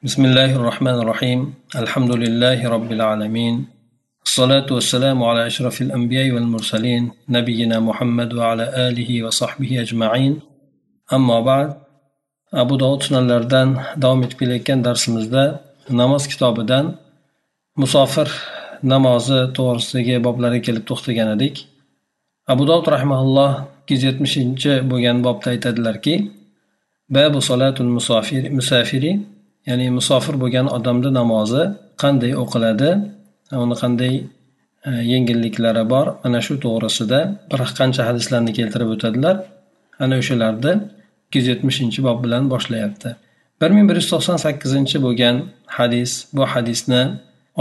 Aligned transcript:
بسم 0.00 0.25
الله 0.25 0.55
الرحمن 0.55 0.97
الرحيم 1.03 1.39
الحمد 1.75 2.11
لله 2.23 2.59
رب 2.75 2.89
العالمين 2.91 3.55
الصلاة 4.25 4.65
والسلام 4.75 5.23
على 5.23 5.41
أشرف 5.47 5.81
الأنبياء 5.81 6.27
والمرسلين 6.31 7.03
نبينا 7.29 7.77
محمد 7.79 8.33
وعلى 8.33 8.65
آله 8.87 9.23
وصحبه 9.25 9.71
أجمعين 9.81 10.33
أما 11.13 11.37
بعد 11.49 11.69
أبو 12.53 12.75
داود 12.81 13.01
sunanlaridan 13.05 13.77
davom 14.01 14.23
etib 14.25 14.37
kelayotgan 14.41 14.79
darsimizda 14.81 15.43
namoz 15.89 16.23
kitobidan 16.31 16.85
musofir 17.77 18.27
namozi 18.93 19.39
to'g'risidagi 19.57 20.15
boblarga 20.25 20.61
kelib 20.67 20.83
to'xtagan 20.89 21.29
edik 21.35 21.55
abu 22.53 22.63
dovud 22.69 22.87
rahimaulloh 22.95 23.51
ikki 23.81 23.93
yuz 23.95 24.03
yetmishinchi 24.09 24.71
bo'lgan 24.91 25.17
bobda 25.27 25.47
aytadilarki 25.53 26.15
babu 27.15 27.39
solatul 27.49 27.91
musafir 27.97 28.43
musafiri 28.59 29.13
ya'ni 29.68 29.86
musofir 29.98 30.34
bo'lgan 30.42 30.66
odamni 30.76 31.10
namozi 31.20 31.62
qanday 32.02 32.32
o'qiladi 32.42 32.90
uni 33.64 33.76
qanday 33.82 34.14
e, 34.88 34.90
yengilliklari 35.12 35.84
bor 35.92 36.06
mana 36.22 36.40
shu 36.46 36.54
to'g'risida 36.64 37.20
bir 37.50 37.60
qancha 37.78 38.02
hadislarni 38.08 38.52
keltirib 38.58 38.88
o'tadilar 38.94 39.36
ana 40.04 40.14
o'shalarni 40.22 40.72
ikki 41.26 41.36
yuz 41.40 41.46
yetmishinchi 41.52 42.00
bob 42.06 42.18
bilan 42.24 42.42
boshlayapti 42.52 43.08
bir 43.60 43.70
ming 43.76 43.86
bir 43.90 43.96
yuz 44.00 44.08
to'qson 44.12 44.38
sakkizinchi 44.44 44.96
bo'lgan 45.06 45.36
hadis 45.78 46.10
bu 46.36 46.42
hadisni 46.52 47.02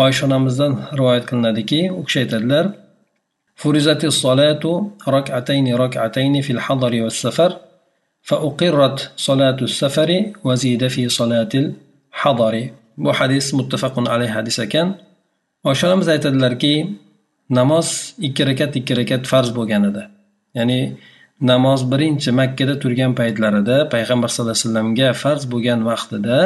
oysha 0.03 0.21
onamizdan 0.27 0.73
rivoyat 0.99 1.23
qilinadiki 1.29 1.79
u 1.99 2.01
kishi 2.07 2.19
aytadilar 2.23 2.65
فرزت 3.61 4.01
الصلاة 4.13 4.63
ركعتين 5.07 5.75
ركعتين 5.75 6.41
في 6.45 6.51
الحضر 6.53 6.93
والسفر 7.03 7.51
فأقرت 8.21 9.11
صلاة 9.17 9.59
السفر 9.61 10.09
وزيد 10.43 10.87
في 10.87 11.09
صلاة 11.09 11.53
hadoriy 12.10 12.66
bu 13.02 13.10
hadis 13.18 13.46
muttafaqun 13.58 14.06
alayh 14.14 14.30
hadis 14.38 14.58
ekan. 14.66 14.88
Oshonamiz 15.70 16.08
aytadilarki 16.14 16.74
namoz 17.58 18.14
ikki 18.26 18.42
rakat 18.48 18.72
ikki 18.80 18.94
rakat 19.00 19.22
farz 19.32 19.50
bo'lgan 19.58 19.82
edi. 19.90 20.02
Ya'ni 20.58 20.80
namoz 21.50 21.80
birinchi 21.92 22.30
makkada 22.40 22.74
turgan 22.82 23.12
paytlarida 23.20 23.76
payg'ambar 23.94 24.28
sallallohu 24.30 24.56
alayhi 24.56 24.66
vasallamga 24.66 25.08
farz 25.22 25.42
bo'lgan 25.52 25.80
vaqtida 25.90 26.38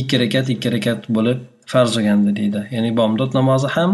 ikki 0.00 0.16
rakat 0.22 0.46
ikki 0.54 0.68
rakat 0.74 1.00
bo'lib 1.16 1.38
farz 1.72 1.90
bo'lgandi 1.96 2.30
deydi. 2.38 2.60
Ya'ni 2.74 2.90
bomdod 3.00 3.30
namozi 3.38 3.68
ham 3.76 3.90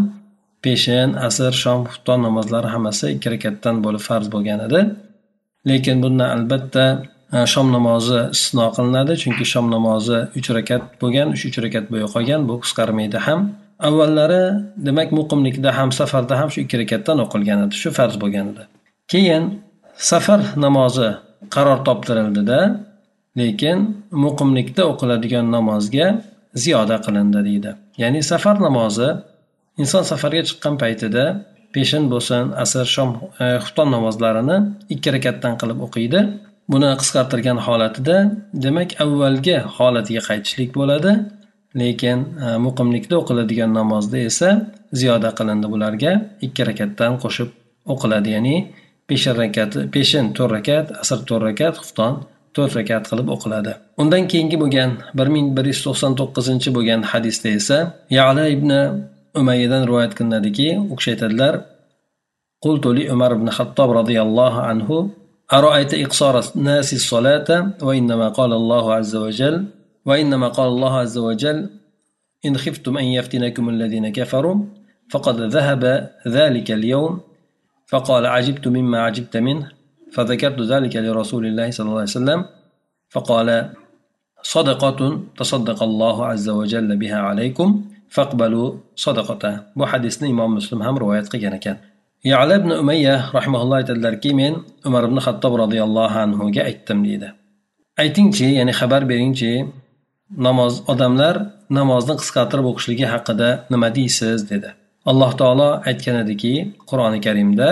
peshin 0.64 1.08
asr 1.28 1.52
shom 1.62 1.80
xufton 1.90 2.18
namozlari 2.26 2.68
hammasi 2.74 3.06
ikki 3.14 3.28
rakatdan 3.34 3.76
bo'lib 3.84 4.02
farz 4.08 4.26
bo'lgan 4.34 4.60
edi. 4.66 4.80
Lekin 5.68 5.96
bundan 6.02 6.28
albatta 6.36 6.84
shom 7.32 7.72
namozi 7.76 8.18
istisno 8.34 8.66
qilinadi 8.76 9.12
chunki 9.22 9.44
shom 9.52 9.66
namozi 9.76 10.18
uch 10.38 10.48
rakat 10.56 10.82
bo'lgan 11.00 11.28
uch 11.34 11.44
uch 11.48 11.58
rakat 11.64 11.84
bo'yi 11.92 12.06
qolgan 12.14 12.40
bu 12.48 12.54
qisqarmaydi 12.64 13.18
ham 13.26 13.40
avvallari 13.88 14.42
demak 14.86 15.08
muqimlikda 15.18 15.70
ham 15.78 15.90
safarda 16.00 16.34
ham 16.40 16.48
shu 16.52 16.58
ikki 16.64 16.76
rakatdan 16.82 17.18
o'qilgan 17.24 17.58
edi 17.66 17.74
shu 17.82 17.90
farz 17.98 18.14
bo'lgan 18.22 18.46
edi 18.52 18.64
keyin 19.12 19.44
safar 20.10 20.40
namozi 20.64 21.08
qaror 21.54 21.78
toptirildida 21.88 22.60
lekin 23.40 23.78
muqimlikda 24.24 24.82
o'qiladigan 24.92 25.46
namozga 25.56 26.06
ziyoda 26.62 26.96
qilindi 27.06 27.40
deydi 27.48 27.70
ya'ni 28.02 28.20
safar 28.32 28.56
namozi 28.66 29.08
inson 29.82 30.02
safarga 30.10 30.42
chiqqan 30.48 30.74
paytida 30.82 31.24
peshin 31.74 32.04
bo'lsin 32.12 32.44
asr 32.62 32.86
shom 32.94 33.10
e, 33.42 33.46
xufton 33.64 33.88
namozlarini 33.96 34.56
ikki 34.94 35.08
rakatdan 35.16 35.54
qilib 35.60 35.78
o'qiydi 35.86 36.20
buni 36.72 36.90
qisqartirgan 37.00 37.58
holatida 37.66 38.16
demak 38.64 38.90
avvalgi 39.04 39.56
holatiga 39.76 40.22
qaytishlik 40.28 40.70
bo'ladi 40.78 41.12
lekin 41.80 42.18
e, 42.44 42.46
muqimlikda 42.66 43.14
o'qiladigan 43.20 43.70
namozda 43.78 44.18
esa 44.30 44.48
ziyoda 45.00 45.30
qilindi 45.38 45.66
bularga. 45.74 46.12
Ikki 46.46 46.62
rakatdan 46.70 47.12
qo'shib 47.22 47.50
o'qiladi 47.92 48.28
ya'ni 48.36 48.56
peshin 49.08 49.34
rakat 49.42 49.72
peshin 49.94 50.24
to'rt 50.36 50.52
rakat 50.56 50.86
asr 51.02 51.18
to'rt 51.28 51.44
rakat 51.48 51.74
xufton 51.80 52.12
to'rt 52.56 52.72
rakat 52.78 53.04
qilib 53.10 53.28
o'qiladi. 53.34 53.72
Undan 54.02 54.22
keyingi 54.30 54.56
bo'lgan 54.62 54.90
bir 55.18 55.28
ming 55.34 55.46
bir 55.56 55.64
yuz 55.70 55.80
to'qson 55.86 56.12
to'qqizinchi 56.20 56.68
bo'lgan 56.76 57.00
hadisda 57.10 57.48
esa 57.58 57.78
yala 58.18 58.44
ibn 58.56 58.70
umayyadan 59.40 59.82
rivoyat 59.88 60.12
qilinadiki 60.18 60.68
u 60.92 60.94
kishi 60.98 61.10
aytadilar 61.14 61.54
qultuli 62.64 63.02
umar 63.14 63.30
ibn 63.38 63.48
hattob 63.56 63.88
roziyallohu 63.98 64.60
anhu 64.72 64.96
أرأيت 65.52 65.94
إقصار 65.94 66.44
الناس 66.56 66.92
الصلاة 66.92 67.72
وإنما 67.82 68.28
قال 68.28 68.52
الله 68.52 68.94
عز 68.94 69.16
وجل 69.16 69.64
وإنما 70.04 70.48
قال 70.48 70.68
الله 70.68 70.98
عز 70.98 71.18
وجل 71.18 71.70
إن 72.46 72.56
خفتم 72.56 72.98
أن 72.98 73.04
يفتنكم 73.04 73.68
الذين 73.68 74.12
كفروا 74.12 74.56
فقد 75.10 75.40
ذهب 75.40 76.10
ذلك 76.28 76.70
اليوم 76.70 77.20
فقال 77.86 78.26
عجبت 78.26 78.68
مما 78.68 78.98
عجبت 79.00 79.36
منه 79.36 79.68
فذكرت 80.12 80.60
ذلك 80.60 80.96
لرسول 80.96 81.46
الله 81.46 81.70
صلى 81.70 81.84
الله 81.84 82.00
عليه 82.04 82.16
وسلم 82.16 82.44
فقال 83.10 83.70
صدقة 84.42 85.20
تصدق 85.36 85.82
الله 85.82 86.26
عز 86.26 86.48
وجل 86.48 86.96
بها 86.96 87.18
عليكم 87.18 87.84
فاقبلوا 88.08 88.74
صدقته. 88.96 89.60
Hadisni 89.86 90.28
imom 90.28 90.54
muslim 90.54 90.80
ham 90.80 90.96
rivoyat 91.00 91.28
qilgan 91.32 91.56
ekan 91.56 91.76
yala 92.24 92.56
ibn 92.56 92.70
umayya 92.70 93.30
rahmaulloh 93.34 93.76
aytadilarki 93.80 94.34
men 94.34 94.54
umar 94.84 95.04
ibn 95.08 95.18
hattob 95.26 95.52
roziyallohu 95.62 96.18
anhuga 96.26 96.62
aytdim 96.70 96.98
deydi. 97.06 97.28
Aytingchi 98.02 98.48
ya'ni 98.58 98.72
xabar 98.80 99.02
beringchi 99.10 99.52
namoz 100.46 100.74
odamlar 100.92 101.34
namozni 101.78 102.14
qisqartirib 102.20 102.66
o'qishligi 102.70 103.06
haqida 103.14 103.48
nima 103.72 103.88
deysiz 103.98 104.40
dedi. 104.50 104.70
Alloh 105.10 105.30
taolo 105.40 105.68
aytgan 105.88 106.16
ediki 106.24 106.54
qur'oni 106.90 107.18
karimda 107.26 107.68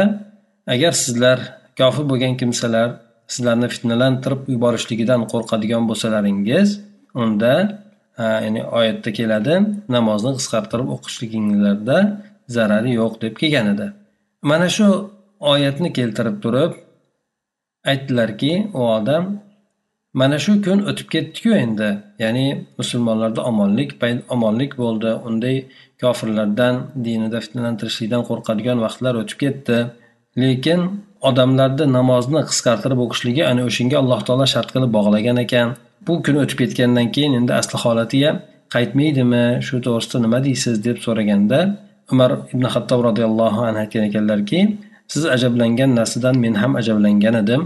agar 0.75 0.93
sizlar 1.05 1.39
kofir 1.81 2.05
bo'lgan 2.11 2.35
kimsalar 2.41 2.89
sizlarni 3.35 3.69
fitnalantirib 3.75 4.43
yuborishligidan 4.55 5.21
qo'rqadigan 5.33 5.83
bo'lsalaringiz 5.91 6.69
unda 7.23 7.55
ya'ni 8.45 8.63
oyatda 8.79 9.11
keladi 9.19 9.55
namozni 9.97 10.33
qisqartirib 10.39 10.89
o'qishliginglarda 10.95 11.99
zarari 12.55 12.91
yo'q 13.01 13.15
deb 13.23 13.35
kelgan 13.43 13.69
edi. 13.75 13.87
Mana 14.51 14.69
shu 14.77 14.89
oyatni 15.53 15.89
keltirib 15.99 16.37
turib 16.45 16.73
aytdilarki 17.91 18.53
u 18.79 18.81
odam 18.99 19.25
mana 20.21 20.39
shu 20.45 20.53
kun 20.65 20.79
o'tib 20.91 21.09
ketdiku 21.15 21.51
endi. 21.65 21.89
Ya'ni 22.23 22.47
musulmonlarda 22.81 23.41
omonlik 23.51 23.91
omonlik 24.35 24.73
bo'ldi. 24.83 25.11
Unday 25.29 25.57
kofirlardan 26.03 26.75
dinida 27.07 27.39
fitnalantirishlikdan 27.45 28.23
qo'rqadigan 28.29 28.79
vaqtlar 28.87 29.15
o'tib 29.23 29.39
ketdi. 29.45 29.79
Lekin 30.43 30.81
odamlarni 31.31 31.87
namozni 31.99 32.43
qisqartirib 32.51 33.01
o'qishligi 33.05 33.43
ana 33.51 33.63
o'shanga 33.69 33.97
alloh 34.03 34.21
taolo 34.29 34.47
shart 34.55 34.69
qilib 34.75 34.91
bog'lagan 34.99 35.43
ekan. 35.45 35.69
Bu 36.07 36.15
kun 36.25 36.37
o'tib 36.43 36.59
ketgandan 36.63 37.09
keyin 37.15 37.33
endi 37.41 37.53
asli 37.61 37.77
holatiga 37.85 38.31
qaytmaydimi? 38.75 39.45
Shu 39.67 39.77
to'g'risida 39.87 40.19
nima 40.25 40.39
deysiz? 40.47 40.75
deb 40.87 40.97
so'raganda 41.07 41.61
umar 42.13 42.31
ibn 42.55 42.65
hattob 42.75 43.01
roziyallohu 43.09 43.61
anhu 43.69 43.81
aytgan 43.85 44.05
ekanlarki 44.09 44.61
siz 45.13 45.25
ajablangan 45.37 45.91
narsadan 45.99 46.37
men 46.45 46.55
ham 46.63 46.73
ajablangan 46.81 47.35
edim. 47.43 47.63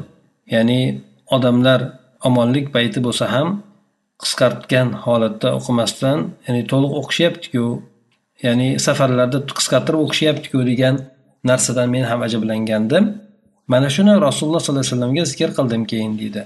Ya'ni 0.54 0.80
odamlar 1.36 1.80
omonlik 2.28 2.66
payti 2.74 2.98
bo'lsa 3.06 3.24
ham 3.34 3.48
qisqartgan 4.22 4.88
holatda 5.04 5.48
o'qimasdan 5.58 6.18
ya'ni 6.46 6.62
to'liq 6.70 6.92
o'qishyaptiku 7.00 7.64
ya'ni 8.46 8.68
safarlarda 8.86 9.38
qisqartirib 9.58 10.00
o'qishyaptiku 10.04 10.58
degan 10.70 10.94
narsadan 11.50 11.88
men 11.94 12.04
ham 12.10 12.20
ajablangandim. 12.26 13.04
Mana 13.72 13.88
shuni 13.96 14.12
rasululloh 14.26 14.60
sollallohu 14.62 14.84
alayhi 14.84 14.96
vasallamga 14.96 15.24
zikr 15.32 15.50
qildim 15.58 15.82
keyin 15.90 16.12
deydi. 16.20 16.42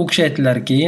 U 0.00 0.02
kishi 0.08 0.22
aytdilarki 0.26 0.80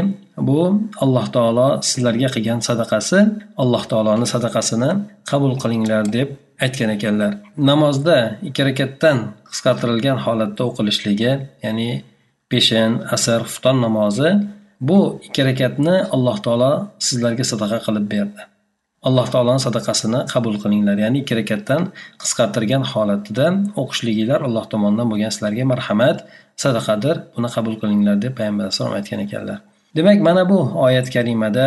bu 0.48 0.60
alloh 1.04 1.26
taolo 1.36 1.68
sizlarga 1.88 2.28
qilgan 2.34 2.60
sadaqasi 2.68 3.18
alloh 3.62 3.82
taoloni 3.90 4.26
sadaqasini 4.34 4.90
qabul 5.30 5.52
qilinglar 5.62 6.02
deb 6.16 6.28
aytgan 6.64 6.90
ekanlar. 6.96 7.32
Namozda 7.70 8.18
ikki 8.48 8.62
rakatdan 8.68 9.16
qisqartirilgan 9.50 10.18
holatda 10.24 10.62
o'qilishligi 10.68 11.32
ya'ni 11.64 11.90
peshin 12.50 12.92
asr 13.16 13.40
xufton 13.48 13.76
namozi 13.86 14.30
bu 14.88 14.98
ikki 15.26 15.42
rakatni 15.48 15.96
alloh 16.14 16.36
taolo 16.44 16.72
sizlarga 17.06 17.44
sadaqa 17.52 17.78
qilib 17.86 18.06
berdi. 18.14 18.42
Alloh 19.08 19.26
taoloni 19.32 19.60
sadaqasini 19.66 20.20
qabul 20.32 20.54
qilinglar 20.62 20.96
ya'ni 21.04 21.18
ikki 21.22 21.34
rakatdan 21.40 21.82
qisqartirgan 22.22 22.82
holatida 22.92 23.46
o'qishliginglar 23.82 24.40
alloh 24.48 24.64
tomonidan 24.72 25.06
bo'lgan 25.12 25.30
sizlarga 25.34 25.64
marhamat 25.72 26.18
sadaqadir 26.62 27.16
buni 27.34 27.48
qabul 27.54 27.74
qilinglar 27.80 28.16
deb 28.24 28.32
payg'ambar 28.38 28.64
alayhissalom 28.64 28.94
aytgan 28.98 29.20
ekanlar. 29.26 29.58
Demak 29.96 30.18
mana 30.28 30.42
bu 30.50 30.58
oyat 30.86 31.06
karimada 31.14 31.66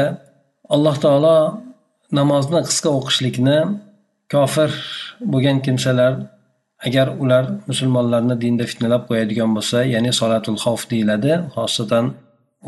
alloh 0.76 0.96
taolo 1.04 1.38
namozni 2.20 2.60
qisqa 2.70 2.90
o'qishlikni 2.98 3.58
kofir 4.34 4.72
bo'lgan 5.32 5.58
kimsalar 5.66 6.14
agar 6.88 7.08
ular 7.24 7.44
musulmonlarni 7.70 8.36
dinda 8.44 8.66
fitnalab 8.72 9.04
qo'yadigan 9.10 9.50
bo'lsa 9.58 9.78
ya'ni 9.94 10.12
solatul 10.20 10.58
xavf 10.64 10.84
deyiladi 10.92 11.32
xosatan 11.56 12.06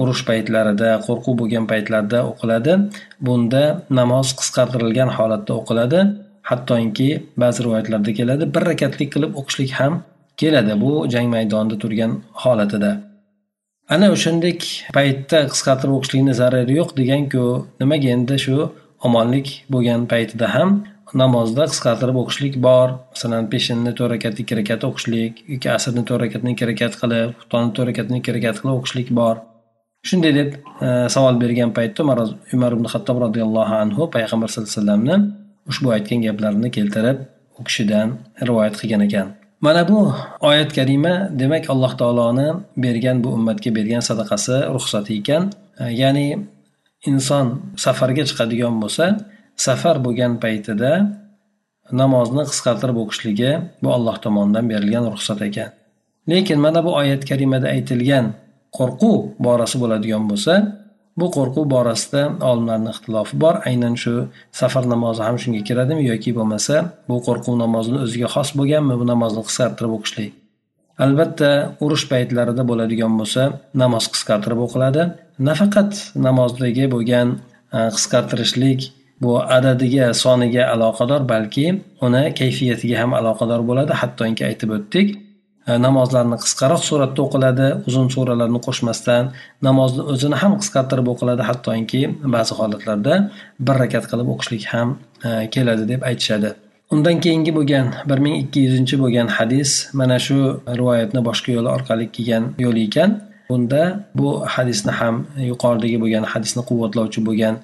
urush 0.02 0.22
paytlarida 0.30 0.90
qo'rquv 1.06 1.34
bo'lgan 1.42 1.66
paytlarda 1.72 2.20
o'qiladi. 2.32 2.74
Bunda 3.26 3.64
namoz 4.00 4.28
qisqartirilgan 4.40 5.10
holatda 5.18 5.52
o'qiladi. 5.60 6.00
Hattoki 6.50 7.10
ba'zi 7.42 7.60
rivoyatlarda 7.66 8.12
keladi 8.20 8.44
bir 8.56 8.64
rakatlik 8.72 9.10
qilib 9.16 9.32
o'qishlik 9.40 9.72
ham 9.80 9.94
keladi 10.44 10.74
bu 10.84 10.92
jang 11.14 11.28
maydonida 11.36 11.76
turgan 11.84 12.12
holatida. 12.44 12.92
Ana 13.94 14.08
o'shandek 14.16 14.60
paytda 14.98 15.40
qisqartirib 15.54 15.94
o'qishlikni 15.98 16.34
zarari 16.42 16.74
yo'q 16.80 16.90
deganku 17.00 17.44
nimaga 17.82 18.10
endi 18.16 18.36
shu 18.46 18.56
omonlik 19.08 19.48
bo'lgan 19.74 20.02
paytida 20.14 20.48
ham 20.56 20.70
namozda 21.22 21.64
qisqartirib 21.72 22.18
o'qishlik 22.22 22.56
bor. 22.68 22.88
Masalan 23.14 23.50
peshinni 23.54 23.92
to'rt 23.98 24.12
rakat 24.16 24.40
ikki 24.44 24.58
rakat 24.60 24.86
o'qishlik 24.90 25.44
yoki 25.54 25.70
asrni 25.78 26.04
to'rt 26.10 26.22
rakatni 26.26 26.56
ikki 26.56 26.70
rakat 26.72 26.94
qilib 27.02 27.36
xuftonni 27.42 27.76
to'rt 27.76 27.90
rakatni 27.92 28.22
ikki 28.22 28.38
rakat 28.38 28.56
qilib 28.62 28.80
o'qishlik 28.80 29.12
bor. 29.20 29.36
Shunday 30.10 30.34
deb 30.40 30.50
e, 30.86 30.88
savol 31.16 31.36
bergan 31.44 31.72
paytda 31.78 32.08
umar 32.08 32.72
ibn 32.78 32.86
hattob 32.94 33.22
roziyallohu 33.26 33.78
anhu 33.84 34.10
payg'ambar 34.16 34.48
sallallohu 34.54 34.72
alayhi 34.72 34.80
vasallamni 34.80 35.16
ushbu 35.72 35.96
aytgan 35.98 36.20
gaplarini 36.28 36.70
keltirib 36.78 37.24
u 37.60 37.62
kishidan 37.68 38.18
rivoyat 38.48 38.76
qilgan 38.82 39.08
ekan. 39.08 39.28
Mana 39.64 39.88
bu 39.88 40.14
oyat 40.42 40.76
karima 40.76 41.30
demak 41.40 41.70
alloh 41.70 41.94
taoloni 42.02 42.48
bergan 42.84 43.24
bu 43.24 43.30
ummatga 43.38 43.70
bergan 43.78 44.04
sadaqasi 44.10 44.56
ruxsati 44.76 45.14
ekan. 45.20 45.44
E, 45.80 45.84
ya'ni 46.02 46.28
inson 47.10 47.48
safarga 47.84 48.24
chiqadigan 48.30 48.76
bo'lsa 48.84 49.06
safar 49.66 49.96
bo'lgan 50.06 50.34
paytida 50.44 50.92
namozni 52.00 52.44
qisqartirib 52.52 52.98
o'qishligi 53.04 53.52
bu 53.84 53.90
alloh 53.98 54.16
tomonidan 54.26 54.66
berilgan 54.72 55.04
ruxsat 55.14 55.40
ekan. 55.50 55.70
Lekin 56.32 56.60
mana 56.66 56.80
bu 56.86 56.92
oyat 57.02 57.22
karimada 57.30 57.68
aytilgan 57.76 58.26
qo'rquv 58.78 59.18
borasi 59.46 59.76
bo'ladigan 59.84 60.24
bo'lsa 60.32 60.54
bu 61.20 61.26
qo'rquv 61.36 61.66
borasida 61.76 62.22
olimlarni 62.50 62.90
ixtilofi 62.94 63.36
bor. 63.44 63.56
Aynan 63.70 63.96
shu 64.04 64.14
safar 64.60 64.84
namozi 64.94 65.22
ham 65.28 65.36
shunga 65.44 65.62
kiradimi 65.68 66.04
yoki 66.12 66.32
bo'lmasa 66.38 66.76
bu 67.10 67.16
qo'rquv 67.28 67.60
namozini 67.64 68.00
o'ziga 68.06 68.28
xos 68.36 68.50
bo'lganmi? 68.60 68.94
Bu 69.02 69.06
namozni 69.14 69.42
qisqartirib 69.48 69.94
o'qishlik 70.00 70.32
albatta 71.06 71.50
urush 71.86 72.06
paytlarida 72.12 72.64
bo'ladigan 72.70 73.14
bo'lsa 73.20 73.44
namoz 73.84 74.06
qisqartirib 74.14 74.60
o'qiladi. 74.66 75.04
Nafaqat 75.50 75.92
namozdagi 76.28 76.86
bo'lgan 76.94 77.28
e, 77.78 77.80
qisqartirishlik 77.96 78.90
bu 79.24 79.32
adadiga 79.58 80.06
soniga 80.24 80.64
aloqador 80.74 81.22
balki 81.34 81.66
uni 82.06 82.24
kayfiyatiga 82.40 82.96
ham 83.02 83.12
aloqador 83.20 83.62
bo'ladi. 83.70 83.94
Hattoki 84.02 84.44
aytib 84.50 84.70
o'tdik 84.78 85.08
E, 85.68 85.76
namozlarni 85.86 86.38
qisqaroq 86.44 86.82
suratda 86.90 87.22
o'qiladi 87.26 87.68
uzun 87.90 88.08
suralarni 88.16 88.60
qo'shmasdan 88.66 89.30
namozni 89.68 90.04
o'zini 90.14 90.38
ham 90.42 90.54
qisqartirib 90.62 91.08
o'qiladi 91.14 91.44
hattoki 91.50 92.02
ba'zi 92.36 92.58
holatlarda 92.60 93.14
bir 93.68 93.76
rakat 93.84 94.06
qilib 94.12 94.28
o'qishlik 94.34 94.64
ham 94.74 94.90
e, 95.28 95.30
keladi 95.54 95.84
deb 95.92 96.02
aytishadi. 96.10 96.50
Undan 96.94 97.18
keyingi 97.24 97.52
bo'lgan 97.58 97.88
bir 98.10 98.20
ming 98.26 98.36
ikki 98.44 98.60
yuzinchi 98.66 98.96
bo'lgan 99.04 99.28
hadis 99.38 99.70
mana 100.00 100.18
shu 100.26 100.38
rivoyatni 100.80 101.22
boshqa 101.30 101.50
yo'l 101.58 101.68
orqali 101.76 102.06
kelgan 102.16 102.44
yo'l 102.66 102.78
ekan. 102.88 103.10
Bunda 103.50 103.82
bu 104.20 104.28
hadisni 104.56 104.92
ham 105.00 105.16
yuqoridagi 105.52 105.98
bo'lgan 106.04 106.24
hadisni 106.34 106.62
quvvatlovchi 106.70 107.20
bo'lgan 107.28 107.56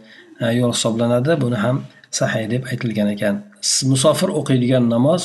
e, 0.43 0.45
yo'l 0.59 0.71
hisoblanadi. 0.77 1.31
Buni 1.43 1.57
ham 1.65 1.77
sahiy 2.19 2.45
deb 2.53 2.63
aytilgan 2.71 3.07
ekan. 3.15 3.35
Musofir 3.91 4.29
o'qiydigan 4.39 4.83
namoz 4.95 5.23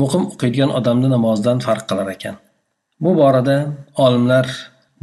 muqim 0.00 0.22
o'qiydigan 0.32 0.70
odamni 0.78 1.08
namozidan 1.16 1.58
farq 1.66 1.84
qilar 1.90 2.08
ekan. 2.16 2.36
Bu 3.04 3.10
borada 3.20 3.56
olimlar 4.04 4.46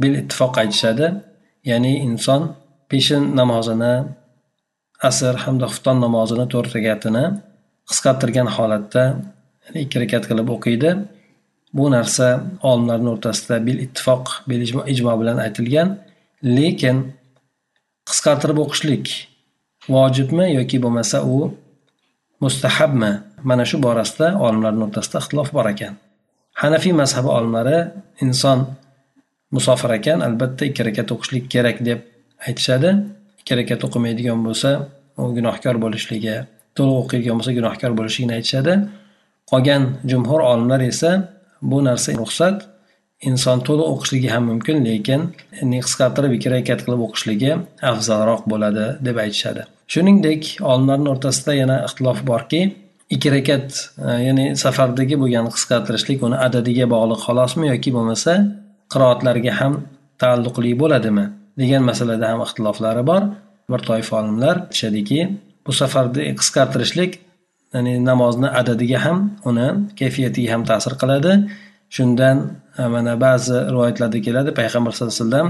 bil 0.02 0.14
ittifoq 0.20 0.54
aytishadi 0.62 1.06
ya'ni 1.70 1.92
inson 2.08 2.42
peshin 2.90 3.22
namozini 3.40 3.94
asr 5.08 5.34
hamda 5.44 5.66
xufton 5.72 5.96
namozini 6.04 6.46
to'rt 6.52 6.70
rakatini 6.76 7.24
qisqartirgan 7.88 8.48
holatda 8.56 9.04
ikki 9.84 9.96
rakat 10.02 10.24
qilib 10.30 10.48
o'qiydi. 10.56 10.90
Bu 11.76 11.84
narsa 11.96 12.26
olimlarni 12.70 13.08
o'rtasida 13.14 13.56
bil 13.66 13.78
ittifoq 13.86 14.24
bil 14.48 14.60
ijmo 14.94 15.12
bilan 15.20 15.38
aytilgan 15.46 15.88
lekin 16.56 16.96
qisqartirib 18.08 18.58
o'qishlik 18.64 19.06
vojibmi 19.94 20.46
yoki 20.58 20.76
bo'lmasa 20.84 21.18
u 21.34 21.36
mustahabmi? 22.44 23.12
Mana 23.48 23.64
shu 23.70 23.76
borasida 23.86 24.26
olimlarni 24.46 24.82
o'rtasida 24.86 25.18
ixtilof 25.22 25.48
bor 25.56 25.66
ekan. 25.74 25.94
Hanafiy 26.62 26.94
mazhabi 27.02 27.30
olimlari 27.36 27.78
inson 28.24 28.58
musofir 29.56 29.90
ekan 29.98 30.18
albatta 30.26 30.62
ikki 30.70 30.82
rakat 30.88 31.08
o'qishlik 31.14 31.44
kerak 31.54 31.78
deb 31.88 32.00
aytishadi. 32.46 32.90
Ikki 33.40 33.52
rakat 33.60 33.80
o'qimaydigan 33.86 34.40
bo'lsa 34.46 34.70
u 35.20 35.22
gunohkor 35.36 35.76
bo'lishligi 35.84 36.36
to'liq 36.76 36.96
o'qiydigan 37.02 37.34
bo'lsa 37.38 37.52
gunohkor 37.58 37.92
bo'lishligini 37.98 38.34
aytishadi. 38.38 38.74
Qolgan 39.50 39.82
jumhur 40.10 40.40
olimlar 40.50 40.80
esa 40.92 41.10
bu 41.70 41.78
narsa 41.88 42.10
ruxsat 42.22 42.56
inson 43.28 43.58
to'liq 43.66 43.88
o'qishligi 43.92 44.28
ham 44.34 44.44
mumkin 44.50 44.76
lekin 44.88 45.20
qisqartirib 45.86 46.32
ikki 46.36 46.48
rakat 46.56 46.80
qilib 46.84 47.02
o'qishligi 47.06 47.52
afzalroq 47.90 48.42
bo'ladi 48.52 48.84
deb 49.06 49.16
aytishadi. 49.24 49.62
Shuningdek 49.92 50.42
olimlarni 50.72 51.08
o'rtasida 51.12 51.52
yana 51.62 51.76
ixtilof 51.86 52.20
borki 52.30 52.60
ikki 53.14 53.28
rakat 53.34 53.66
e, 54.06 54.08
ya'ni 54.26 54.46
safardagi 54.62 55.16
bo'lgan 55.22 55.50
qisqartirishlik 55.54 56.22
uni 56.26 56.36
adadiga 56.46 56.86
bog'liq 56.94 57.20
xolosmi 57.26 57.66
yoki 57.72 57.90
bo'lmasa 57.96 58.32
qiroatlarga 58.92 59.52
ham 59.60 59.74
taalluqli 60.22 60.72
bo'ladimi 60.82 61.24
degan 61.60 61.82
masalada 61.90 62.24
ham 62.32 62.40
ixtiloflari 62.46 63.02
bor. 63.10 63.22
Bir 63.72 63.80
toifa 63.88 64.14
olimlar 64.20 64.56
aytishadiki 64.62 65.20
bu 65.66 65.72
safarda 65.80 66.20
e, 66.30 66.32
qisqartirishlik 66.40 67.12
ya'ni 67.74 67.94
namozni 68.08 68.48
adadiga 68.60 68.98
ham 69.06 69.18
uni 69.50 69.68
kayfiyatiga 70.00 70.48
ham 70.54 70.62
ta'sir 70.70 70.94
qiladi. 71.02 71.32
Shundan 71.96 72.36
e, 72.80 72.82
mana 72.94 73.14
ba'zi 73.26 73.56
rivoyatlarda 73.74 74.18
keladi. 74.26 74.50
Payg'ambar 74.60 74.92
sallallohu 74.92 75.16
alayhi 75.16 75.26
vasallam 75.26 75.48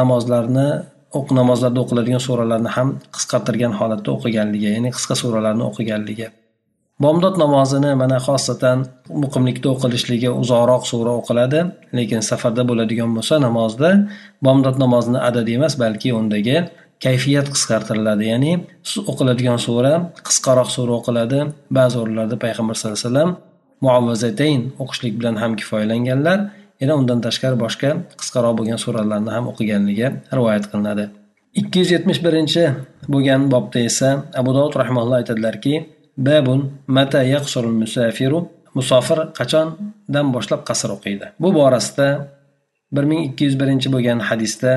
namozlarni 0.00 0.68
o'q 1.18 1.28
namozlarda 1.38 1.80
o'qiladigan 1.84 2.22
suralarni 2.28 2.70
ham 2.76 2.88
qisqartirgan 3.14 3.72
holatda 3.80 4.10
o'qiganligi 4.16 4.68
ya'ni 4.74 4.90
qisqa 4.96 5.14
suralarni 5.22 5.64
o'qiganligi. 5.70 6.28
Bomdod 7.04 7.34
namozini 7.44 7.90
mana 8.02 8.18
xosatan 8.26 8.78
muqimlikda 9.22 9.68
o'qilishligi 9.74 10.30
uzoqroq 10.42 10.82
sura 10.92 11.12
o'qiladi 11.20 11.60
lekin 11.98 12.20
safarda 12.30 12.62
bo'ladigan 12.70 13.10
bo'lsa 13.16 13.34
namozda 13.46 13.90
bomdod 14.46 14.76
namozini 14.84 15.18
adadi 15.28 15.50
emas 15.58 15.74
balki 15.82 16.08
undagi 16.20 16.56
kayfiyat 17.04 17.46
qisqartiriladi. 17.54 18.24
Ya'ni 18.32 18.52
o'qiladigan 19.10 19.58
sura 19.66 19.92
qisqaroq 20.28 20.68
sura 20.76 20.92
o'qiladi. 20.98 21.38
Ba'zi 21.78 21.96
o'rinlarda 22.02 22.36
payg'ambar 22.44 22.74
sallallohu 22.76 23.00
alayhi 23.00 23.10
vasallam 23.10 23.30
muavvazatayn 23.84 24.60
o'qishlik 24.82 25.14
bilan 25.20 25.36
ham 25.42 25.52
kifoyalanganlar. 25.60 26.38
Yana 26.80 26.94
undan 27.00 27.18
tashqari 27.26 27.56
boshqa 27.64 27.90
qisqaroq 28.20 28.54
bo'lgan 28.58 28.78
suralarni 28.84 29.30
ham 29.36 29.44
o'qiganligi 29.50 30.08
rivoyat 30.38 30.64
qilinadi. 30.70 31.04
271 31.54 33.10
bo'lgan 33.12 33.40
bobda 33.52 33.80
esa 33.90 34.08
Abu 34.40 34.50
Dovud 34.56 34.74
rahimahulloh 34.80 35.16
aytadilarki: 35.22 35.74
"Babun 36.28 36.60
mata 36.96 37.20
yaqsurul 37.34 37.76
musafiru" 37.82 38.38
musofir 38.78 39.18
qachondan 39.38 40.26
boshlab 40.34 40.60
qasr 40.68 40.88
o'qiydi. 40.96 41.26
Bu 41.42 41.48
borasida 41.58 42.08
1201 42.92 43.92
bo'lgan 43.94 44.18
hadisda 44.28 44.72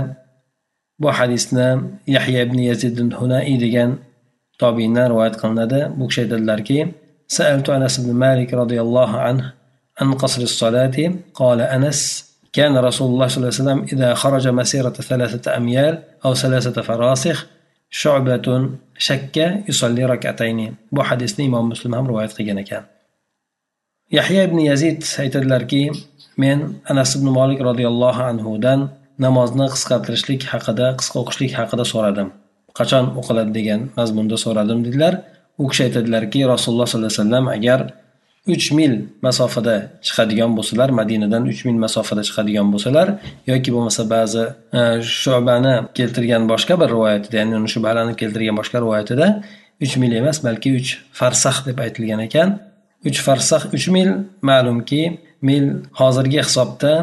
bu 1.01 1.10
hadisni 1.20 1.70
Yahya 2.15 2.39
ibn 2.48 2.58
Yazid 2.70 2.96
al-Hunai 3.05 3.55
degan 3.65 3.89
tobiindan 4.62 5.05
rivoyat 5.12 5.36
qilinadi. 5.41 5.79
Bu 5.98 6.03
kishi 6.10 6.22
aytadilarki: 6.25 6.77
saltu 7.38 7.70
Anas 7.77 7.93
ibn 8.00 8.12
Malik 8.24 8.50
radhiyallohu 8.62 9.17
anhu 9.29 9.48
عن 10.00 10.12
قصر 10.12 10.42
الصلاة 10.42 10.96
قال 11.35 11.61
أنس 11.61 12.00
كان 12.52 12.76
رسول 12.76 13.08
الله 13.12 13.26
صلى 13.26 13.37
الله 13.37 13.52
عليه 13.52 13.62
وسلم 13.62 13.80
إذا 13.92 14.14
خرج 14.14 14.49
مسيرة 14.49 14.96
ثلاثة 15.11 15.56
أميال 15.56 16.02
أو 16.25 16.35
ثلاثة 16.35 16.82
فراسخ 16.82 17.46
شعبة 17.90 18.70
شك 18.99 19.37
يصلي 19.68 20.04
ركعتين 20.04 20.75
bu 20.92 21.00
hadisni 21.02 21.44
imom 21.44 21.68
muslim 21.73 21.92
ham 21.92 22.04
rivoyat 22.08 22.32
qilgan 22.37 22.58
ekan 22.64 22.82
yahya 24.11 24.42
ibn 24.49 24.58
yazid 24.70 25.00
aytadilarki 25.23 25.82
men 26.42 26.58
anas 26.92 27.16
ibn 27.16 27.28
molik 27.38 27.61
roziyallohu 27.68 28.23
anhudan 28.30 28.80
namozni 29.25 29.66
qisqartirishlik 29.75 30.42
haqida 30.52 30.87
qisqa 31.00 31.16
o'qishlik 31.23 31.52
haqida 31.58 31.85
so'radim 31.92 32.28
qachon 32.78 33.04
o'qiladi 33.20 33.52
degan 33.58 33.80
mazmunda 33.99 34.37
so'radim 34.44 34.78
dedilar 34.87 35.14
u 35.62 35.64
kishi 35.70 35.82
aytadilarki 35.88 36.40
rasululloh 36.52 36.87
sollallohu 36.90 37.12
alayhi 37.12 37.23
vasallam 37.23 37.44
agar 37.56 37.80
uch 38.48 38.71
mil 38.71 38.93
masofada 39.21 39.75
chiqadigan 40.01 40.55
bo'lsalar 40.57 40.89
madinadan 40.89 41.43
uch 41.51 41.62
mil 41.67 41.77
masofada 41.86 42.21
chiqadigan 42.27 42.67
bo'lsalar 42.74 43.07
yoki 43.51 43.69
bo'lmasa 43.75 44.03
ba'zi 44.15 44.43
e, 44.79 44.81
shubani 45.21 45.74
keltirgan 45.98 46.43
boshqa 46.51 46.74
bir 46.81 46.89
rivoyatida 46.95 47.36
ya'ni 47.41 47.55
uni 47.60 47.69
shubhalarni 47.75 48.15
keltirgan 48.21 48.55
boshqa 48.62 48.77
rivoyatida 48.83 49.27
uch 49.83 49.93
mil 49.98 50.12
emas 50.21 50.38
balki 50.48 50.69
uch 50.79 50.89
farsax 51.19 51.65
deb 51.67 51.77
aytilgan 51.86 52.19
ekan. 52.27 52.50
Uch 53.10 53.19
farsax 53.27 53.63
uch 53.77 53.88
mil 53.95 54.10
ma'lumki 54.50 55.01
mil 55.41 55.65
hozirgi 56.00 56.39
hisobda 56.45 56.93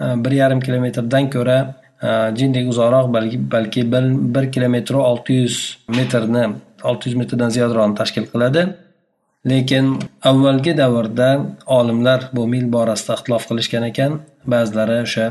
e, 0.00 0.04
bir 0.24 0.32
yarim 0.40 0.60
kilometrdan 0.66 1.30
ko'ra 1.34 1.58
e, 2.06 2.08
jindek 2.38 2.72
uzoqroq 2.72 3.06
balki 3.16 3.38
balki 3.54 3.82
bir 4.34 4.52
kilometr 4.54 4.94
olti 5.10 5.32
yuz 5.42 5.56
metrni 5.98 6.44
olti 6.88 7.08
yuz 7.08 7.16
metrdan 7.20 7.50
ziyodroqni 7.56 7.94
tashkil 8.00 8.26
qiladi. 8.32 8.62
Lekin 9.50 9.86
avvalgi 10.30 10.72
davrda 10.82 11.30
olimlar 11.78 12.20
bu 12.36 12.46
mil 12.52 12.66
borasida 12.74 13.14
ixtilof 13.18 13.44
qilishgan 13.50 13.84
ekan. 13.90 14.12
Ba'zilari 14.52 14.96
o'sha 15.06 15.26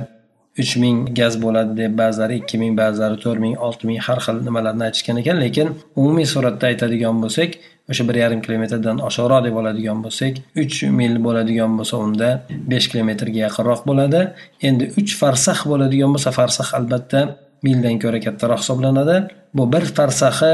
uch 0.62 0.74
ming 0.84 0.98
gaz 1.20 1.34
bo'ladi 1.44 1.74
deb 1.82 1.94
ba'zilari 2.02 2.36
ikki 2.42 2.58
ming 2.62 2.74
ba'zilari 2.82 3.18
to'rt 3.24 3.40
ming 3.46 3.56
olti 3.68 3.88
ming 3.90 4.00
har 4.08 4.20
xil 4.26 4.38
nimalarni 4.48 4.84
aytishgan 4.88 5.18
ekan. 5.22 5.38
Lekin 5.46 5.68
umumiy 6.00 6.28
suratda 6.34 6.66
aytadigan 6.72 7.16
bo'lsak 7.24 7.58
o'sha 7.92 8.04
bir 8.10 8.16
yarim 8.24 8.42
kilometrdan 8.46 8.98
oshiqroq 9.08 9.42
deb 9.48 9.56
oladigan 9.62 10.00
bo'lsak 10.06 10.34
uch 10.64 10.78
mil 11.00 11.16
bo'ladigan 11.26 11.72
bo'lsa 11.80 11.96
unda 12.06 12.30
besh 12.72 12.88
kilometrga 12.92 13.40
yaqinroq 13.48 13.82
bo'ladi. 13.90 14.22
Endi 14.68 14.84
uch 15.00 15.12
farsax 15.22 15.60
bo'ladigan 15.72 16.16
bo'lsa 16.16 16.30
farsax 16.40 16.70
albatta 16.80 17.22
mildan 17.66 17.96
ko'ra 18.04 18.20
kattaroq 18.26 18.60
hisoblanadi. 18.64 19.18
Bu 19.58 19.64
bir 19.74 19.84
farsaxi 19.98 20.52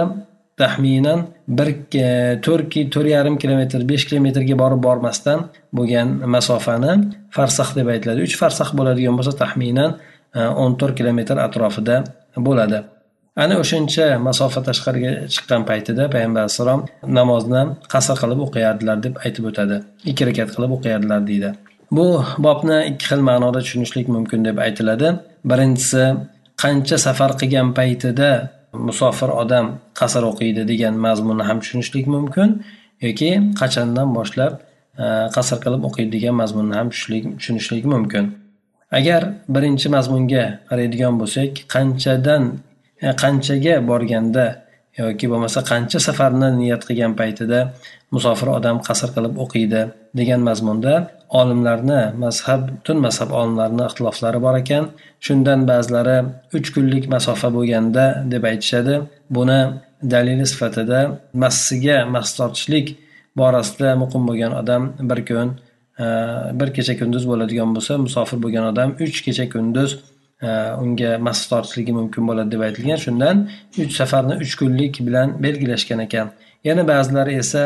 taxminan 0.63 1.19
bir 1.57 1.69
to'rt 2.45 2.77
to'rt 2.93 3.09
yarim 3.15 3.35
kilometr 3.41 3.79
besh 3.91 4.05
kilometrga 4.09 4.55
borib 4.63 4.81
bormasdan 4.87 5.39
bo'lgan 5.77 6.07
masofani 6.35 6.93
farsax 7.35 7.69
deb 7.79 7.87
aytiladi. 7.93 8.19
Uch 8.27 8.35
farsax 8.41 8.69
bo'ladigan 8.79 9.13
bo'lsa 9.19 9.33
taxminan 9.43 9.91
e, 10.37 10.39
o'n 10.63 10.71
to'rt 10.79 10.95
kilometr 10.99 11.35
atrofida 11.47 11.97
bo'ladi. 12.47 12.79
Ana 13.43 13.55
o'shancha 13.63 14.05
masofa 14.27 14.59
tashqariga 14.69 15.11
chiqqan 15.33 15.61
paytida 15.69 16.03
payg'ambar 16.13 16.41
alayhissalom 16.43 16.81
namozni 17.17 17.61
qasr 17.93 18.15
qilib 18.21 18.39
o'qiyardilar 18.45 18.97
deb 19.05 19.13
aytib 19.25 19.45
o'tadi. 19.49 19.77
Ikki 20.11 20.23
rakat 20.29 20.49
qilib 20.55 20.71
o'qiyardilar 20.77 21.21
deydi. 21.29 21.49
Bu 21.97 22.05
bobni 22.45 22.77
ikki 22.91 23.05
xil 23.11 23.21
ma'noda 23.29 23.59
tushunishlik 23.65 24.07
mumkin 24.15 24.39
deb 24.47 24.57
aytiladi. 24.65 25.07
Birinchisi 25.51 26.03
qancha 26.63 26.97
safar 27.05 27.31
qilgan 27.41 27.69
paytida 27.79 28.29
musofir 28.73 29.29
odam 29.43 29.65
qasr 29.99 30.23
o'qiydi 30.31 30.67
degan 30.71 30.95
mazmunni 31.05 31.43
ham 31.49 31.59
tushunishlik 31.63 32.07
mumkin 32.15 32.49
yoki 33.01 33.31
qachondan 33.61 34.09
boshlab 34.17 34.53
e, 35.03 35.05
qasr 35.35 35.57
qilib 35.63 35.81
o'qiydi 35.89 36.11
degan 36.17 36.35
mazmunni 36.41 36.75
ham 36.79 36.87
tushunishlik 36.93 37.85
mumkin. 37.93 38.25
Agar 38.99 39.21
birinchi 39.55 39.87
mazmunga 39.95 40.45
qaraydigan 40.69 41.13
bo'lsak 41.21 41.51
qanchadan 41.75 42.43
e, 43.05 43.07
qanchaga 43.23 43.75
borganda 43.89 44.45
yoki 45.07 45.25
bo'lmasa 45.31 45.59
qancha 45.71 45.99
safarni 46.07 46.49
niyat 46.61 46.81
qilgan 46.87 47.13
paytida 47.19 47.59
musofir 48.15 48.49
odam 48.57 48.77
qasr 48.87 49.09
qilib 49.15 49.33
o'qiydi 49.43 49.81
degan 50.19 50.41
mazmunda 50.49 50.93
olimlarni 51.41 52.01
mazhab 52.23 52.61
butun 52.69 52.97
mazhab 53.05 53.29
olimlarini 53.39 53.83
ixtiloflari 53.89 54.39
bor 54.45 54.55
ekan. 54.63 54.83
Shundan 55.25 55.59
ba'zilari 55.71 56.17
uch 56.57 56.67
kunlik 56.75 57.05
masofa 57.15 57.47
bo'lganda 57.57 58.05
deb 58.33 58.43
aytishadi. 58.51 58.95
Buni 59.37 59.59
dalili 60.13 60.45
sifatida 60.51 60.99
massiga 61.43 61.97
mas 62.13 62.29
tortishlik 62.37 62.87
borasida 63.39 63.89
muqim 64.03 64.21
bo'lgan 64.29 64.51
odam 64.61 64.83
bir 65.09 65.19
kun 65.29 65.49
e, 66.03 66.05
bir 66.59 66.69
kecha 66.77 66.93
kunduz 66.99 67.23
bo'ladigan 67.31 67.69
bo'lsa 67.75 67.93
musofir 68.05 68.37
bo'lgan 68.43 68.65
odam 68.71 68.89
uch 69.05 69.17
kecha 69.25 69.45
kunduz 69.53 69.91
unga 70.83 71.17
mas 71.19 71.47
tortishligi 71.49 71.93
mumkin 71.99 72.27
bo'ladi 72.27 72.51
deb 72.51 72.61
aytilgan. 72.67 72.99
Shundan 73.05 73.49
uch 73.83 73.93
safarni 73.99 74.35
uch 74.43 74.55
kunlik 74.59 74.99
bilan 75.07 75.27
belgilashgan 75.43 75.99
ekan. 76.07 76.27
Yana 76.63 76.87
ba'zilari 76.87 77.33
esa 77.43 77.63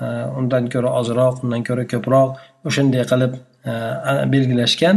e, 0.00 0.04
undan 0.38 0.68
ko'ra 0.72 0.90
ozroq 1.00 1.44
undan 1.44 1.62
ko'ra 1.68 1.84
ko'proq 1.92 2.28
o'shanday 2.68 3.04
qilib 3.12 3.32
e, 3.70 3.72
belgilashgan. 4.34 4.96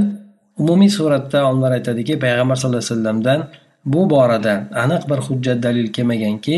Umumiy 0.62 0.92
suratda 0.98 1.40
olimlar 1.50 1.72
aytadiki 1.78 2.20
payg'ambar 2.26 2.56
sallallohu 2.56 2.84
alayhi 2.84 2.94
vasallamdan 2.94 3.40
bu 3.86 4.10
borada 4.10 4.54
aniq 4.84 5.04
bir 5.10 5.20
hujjat 5.28 5.64
dalil 5.64 5.88
kelmaganki 5.96 6.56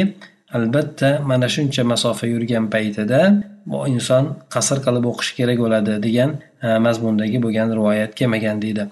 albatta 0.53 1.09
mana 1.29 1.47
shuncha 1.55 1.83
masofa 1.83 2.27
yurgan 2.33 2.65
paytida 2.73 3.21
bu 3.65 3.77
inson 3.93 4.23
qasr 4.53 4.77
qilib 4.85 5.05
o'qishi 5.11 5.33
kerak 5.39 5.57
bo'ladi 5.63 5.93
degan 6.07 6.29
e, 6.65 6.67
mazmundagi 6.85 7.37
bo'lgan 7.45 7.67
rivoyat 7.77 8.11
kelmagan 8.19 8.57
deydi. 8.65 8.83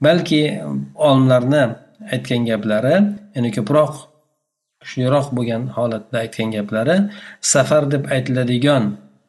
Balki 0.00 0.62
olimlarni 0.94 1.64
aytgan 2.12 2.42
gaplari 2.50 2.94
ya'ni 3.34 3.50
ko'proq 3.56 3.92
kuchliroq 4.82 5.26
bo'lgan 5.36 5.62
holatda 5.76 6.16
aytgan 6.24 6.50
gaplari 6.56 6.96
safar 7.52 7.90
deb 7.92 8.04
aytiladigan 8.16 8.84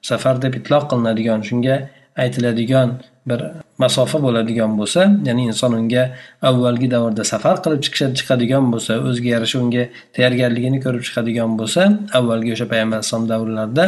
safar 0.10 0.36
deb 0.44 0.54
itloq 0.60 0.84
qilinadigan 0.92 1.40
shunga 1.50 1.76
aytiladigan 2.24 2.90
bir 3.30 3.40
masofa 3.84 4.18
bo'ladigan 4.26 4.72
bo'lsa 4.80 5.02
ya'ni 5.28 5.44
inson 5.52 5.72
unga 5.80 6.04
avvalgi 6.50 6.88
davrda 6.96 7.24
safar 7.34 7.56
qilib 7.64 7.82
chiqadigan 8.20 8.66
bo'lsa 8.74 8.94
o'ziga 9.08 9.30
yarasha 9.36 9.58
unga 9.64 9.84
tayyorgarligini 10.16 10.80
ko'rib 10.86 11.04
chiqadigan 11.08 11.52
bo'lsa 11.60 11.82
avvalgi 12.18 12.50
o'sha 12.56 12.68
payg'ambar 12.72 12.98
alayhisalom 12.98 13.26
davrlarida 13.34 13.86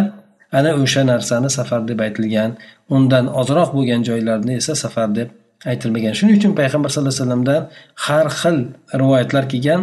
ana 0.57 0.71
o'sha 0.83 1.01
narsani 1.11 1.49
safar 1.57 1.81
deb 1.91 1.99
aytilgan 2.07 2.51
undan 2.95 3.25
ozroq 3.41 3.69
bo'lgan 3.77 4.01
joylarni 4.09 4.53
esa 4.61 4.73
safar 4.83 5.09
deb 5.19 5.29
aytilmagan. 5.65 6.13
Shuning 6.17 6.37
uchun 6.39 6.53
payg'ambar 6.59 6.89
sallallohu 6.89 7.15
alayhi 7.15 7.23
vasallamdan 7.23 7.61
har 8.05 8.27
xil 8.39 8.57
rivoyatlar 9.01 9.45
kelgan. 9.51 9.81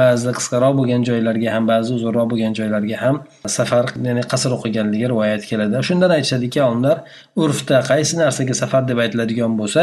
Ba'zida 0.00 0.32
qisqaroq 0.36 0.74
bo'lgan 0.78 1.02
joylarga 1.08 1.48
ham 1.54 1.64
ba'zi 1.72 1.94
uzunroq 1.96 2.26
bo'lgan 2.30 2.52
joylarga 2.58 2.96
ham 3.02 3.16
safar 3.56 3.84
ya'ni 4.06 4.22
qasr 4.32 4.50
o'qiganligi 4.56 5.06
rivoyat 5.12 5.42
keladi. 5.50 5.80
Shundan 5.88 6.10
aytishadiki 6.16 6.60
olimlar 6.68 6.96
urfda 7.42 7.78
qaysi 7.90 8.14
narsaga 8.20 8.54
safar 8.62 8.82
deb 8.90 8.98
aytiladigan 9.04 9.52
bo'lsa 9.60 9.82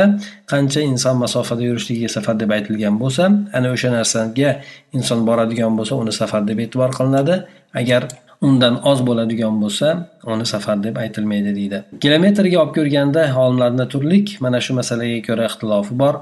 qancha 0.52 0.82
inson 0.92 1.16
masofada 1.24 1.64
yurishligiga 1.70 2.10
safar 2.18 2.36
deb 2.42 2.52
aytilgan 2.58 2.96
bo'lsa 3.02 3.24
ana 3.58 3.68
o'sha 3.76 3.90
narsaga 3.98 4.52
inson 4.98 5.20
boradigan 5.30 5.74
bo'lsa 5.80 5.94
uni 6.04 6.14
safar 6.22 6.42
deb 6.50 6.60
e'tibor 6.66 6.92
qilinadi. 6.98 7.36
Agar 7.82 8.02
undan 8.42 8.80
oz 8.92 9.00
bo'ladigan 9.08 9.60
bo'lsa 9.64 9.88
uni 10.34 10.46
safar 10.46 10.84
deb 10.84 10.96
aytilmaydi 11.04 11.56
deydi. 11.60 11.82
Kilometrga 12.04 12.62
olib 12.64 12.74
ko'rganda 12.78 13.26
olimlarni 13.44 13.86
turlik 13.94 14.38
mana 14.46 14.62
shu 14.66 14.74
masalaga 14.80 15.20
ko'ra 15.28 15.50
ixtilofi 15.50 16.00
bor. 16.04 16.16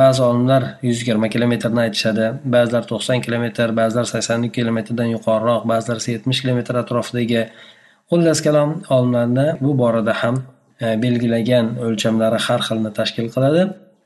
Ba'zi 0.00 0.22
olimlar 0.22 0.62
yuz 0.86 1.00
yigirma 1.02 1.28
kilometrni 1.34 1.80
aytishadi 1.86 2.26
ba'zilar 2.56 2.84
to'qson 2.90 3.22
kilometr 3.24 3.72
ba'zilar 3.80 4.06
sakson 4.12 4.44
kilometrdan 4.58 5.08
yuqoriroq 5.16 5.62
ba'zilar 5.72 5.96
esa 6.02 6.12
yetmish 6.16 6.40
kilometr 6.42 6.74
atrofidagi. 6.82 7.42
Xullas 8.10 8.40
kalom 8.46 8.70
olimlarni 8.96 9.46
bu 9.64 9.78
borada 9.82 10.14
ham 10.22 10.36
e, 10.80 10.86
belgilagan 11.02 11.72
o'lchamlari 11.86 12.38
har 12.46 12.60
xilni 12.68 12.92
tashkil 12.98 13.26
qiladi. 13.34 13.62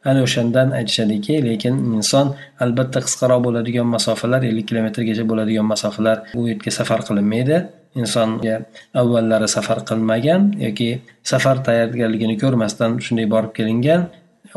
Ana 0.08 0.20
o'shandan 0.26 0.68
aytishadiki 0.78 1.34
lekin 1.48 1.74
inson 1.98 2.26
albatta 2.64 2.98
qisqaroq 3.06 3.40
bo'ladigan 3.46 3.86
masofalar 3.96 4.40
ellik 4.50 4.66
kilometrgacha 4.70 5.24
bo'ladigan 5.30 5.66
masofalar 5.72 6.16
u 6.38 6.40
yerga 6.50 6.70
safar 6.78 7.00
qilinmaydi. 7.08 7.56
Insonga 8.00 8.56
avvallari 9.00 9.48
safar 9.56 9.78
qilmagan 9.88 10.40
yoki 10.66 10.88
safar 11.32 11.56
tayyorgarligini 11.66 12.36
ko'rmasdan 12.42 12.90
shunday 13.04 13.26
borib 13.34 13.52
kelingan 13.58 14.00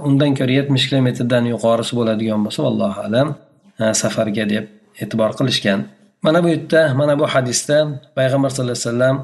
undan 0.07 0.31
ko'ra 0.39 0.53
yetmish 0.59 0.85
kilometrdan 0.89 1.43
yuqorisi 1.53 1.93
bo'ladigan 1.99 2.39
bo'lsa 2.45 2.61
allohu 2.71 2.99
alam 3.07 3.27
safarga 4.01 4.45
deb 4.53 4.65
e'tibor 5.01 5.31
qilishgan. 5.39 5.79
Mana 6.25 6.39
bu 6.43 6.47
yerda 6.53 6.81
mana 6.99 7.13
bu 7.19 7.25
hadisda 7.33 7.77
payg'ambar 8.17 8.49
sallallohu 8.53 8.79
alayhi 8.79 8.89
vasallam 8.89 9.17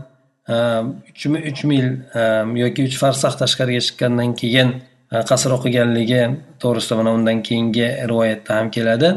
uch 1.49 1.61
mil 1.71 1.88
yoki 2.63 2.81
uch 2.88 2.95
farsax 3.01 3.33
tashqariga 3.41 3.81
chiqqandan 3.88 4.29
keyin 4.41 4.69
qasr 5.30 5.50
o'qiganligi 5.56 6.23
to'g'risida 6.62 6.94
mana 6.99 7.11
undan 7.18 7.38
keyingi 7.46 7.87
rivoyatda 8.11 8.50
ham 8.58 8.66
keladi 8.76 9.08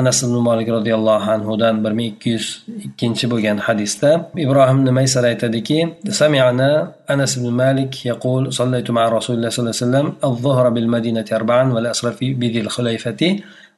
anas 0.00 0.18
ibn 0.22 0.36
molik 0.48 0.68
roziyallohu 0.76 1.30
anhudan 1.36 1.74
bir 1.84 1.92
ming 1.98 2.08
ikki 2.12 2.30
yuz 2.36 2.46
ikkinchi 2.86 3.24
bo'lgan 3.32 3.58
hadisda 3.66 4.10
ibrohim 4.44 4.78
ibn 4.82 4.88
maysar 4.98 5.24
aytadiki 5.32 5.78
sami'ana 6.20 6.70
anas 7.14 7.32
ibn 7.38 7.48
malik 7.62 7.92
yaqul 8.10 8.42
sallaytu 8.58 8.90
ma'a 8.96 9.08
rasulilloh 9.18 9.50
sallallohu 9.50 9.76
alayhi 9.76 9.86
vasallam 9.86 10.06
الظهر 10.30 10.66
بالمدينة 10.76 11.28
أربعا 11.38 11.64
والأسر 11.74 12.06
في 12.18 12.26
بذي 12.40 12.60
الخليفة 12.66 13.20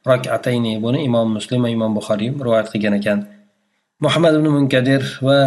ركعتين 0.07 0.65
buni 0.83 0.99
imom 1.07 1.27
muslim 1.37 1.59
va 1.63 1.69
imom 1.69 1.91
buxoriy 1.97 2.29
rivoyat 2.45 2.67
qilgan 2.73 2.93
ekan 2.99 3.19
muhammad 4.05 4.33
ibn 4.39 4.47
munkadir 4.57 5.01
va 5.27 5.39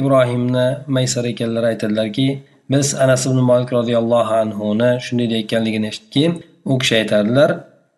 ibrohimni 0.00 0.66
maysar 0.96 1.24
ekanlar 1.32 1.64
aytadilarki 1.72 2.28
biz 2.71 2.87
anas 3.03 3.25
ibn 3.29 3.39
molik 3.49 3.69
roziyallohu 3.77 4.33
anhuni 4.43 4.89
shunday 5.05 5.27
deyayotganligini 5.31 5.87
eshitdiki 5.91 6.25
u 6.71 6.73
kishi 6.81 6.95
aytadilar 7.01 7.49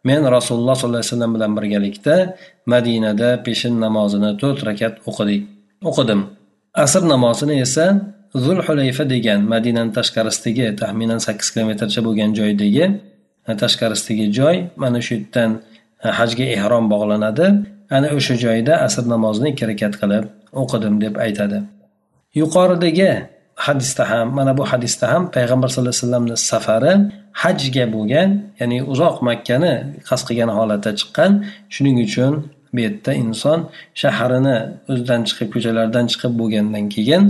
men 0.09 0.21
rasululloh 0.35 0.75
sollallohu 0.75 0.99
alayhi 0.99 1.11
vasallam 1.13 1.31
bilan 1.35 1.51
birgalikda 1.57 2.15
madinada 2.73 3.29
peshin 3.45 3.73
namozini 3.85 4.31
to'rt 4.41 4.59
rakat 4.69 4.93
o'qidik 5.09 5.41
o'qidim. 5.89 6.21
Asr 6.83 7.01
namozini 7.13 7.55
esa 7.65 7.85
zul 8.45 8.59
hulayfa 8.67 9.03
degan 9.13 9.39
madinani 9.53 9.91
tashqarisidagi 9.97 10.65
taxminan 10.81 11.19
sakkiz 11.27 11.47
kilometrcha 11.53 12.01
bo'lgan 12.07 12.31
joydagi 12.39 12.85
tashqarisidagi 13.61 14.25
joy 14.37 14.55
mana 14.81 14.99
shu 15.05 15.13
yerdan 15.15 15.51
hajga 16.19 16.45
ehrom 16.57 16.85
bog'lanadi. 16.93 17.47
Ana 17.97 18.07
o'sha 18.17 18.35
joyda 18.45 18.73
asr 18.87 19.03
namozini 19.13 19.47
ikki 19.53 19.65
rakat 19.71 19.93
qilib 20.01 20.25
o'qidim 20.61 20.95
deb 21.03 21.13
aytadi. 21.25 21.57
Yuqoridagi 22.39 23.11
hadisda 23.65 24.03
ham 24.11 24.27
mana 24.37 24.51
bu 24.57 24.63
hadisda 24.71 25.05
ham 25.13 25.23
payg'ambar 25.35 25.67
sallallohu 25.69 25.95
alayhi 25.95 26.05
vasallamni 26.05 26.37
safari 26.51 26.93
hajga 27.41 27.85
bo'lgan 27.95 28.29
ya'ni 28.59 28.77
uzoq 28.91 29.15
makkani 29.29 29.73
qasd 30.09 30.23
qilgan 30.29 30.51
holatda 30.57 30.91
chiqqan. 30.99 31.31
Shuning 31.73 31.97
uchun 32.07 32.33
bu 32.73 32.79
yerda 32.85 33.11
inson 33.23 33.59
shaharini 34.01 34.57
o'zidan 34.91 35.21
chiqib 35.27 35.47
ko'chalardan 35.53 36.05
chiqib 36.11 36.33
bo'lgandan 36.41 36.85
keyin 36.95 37.23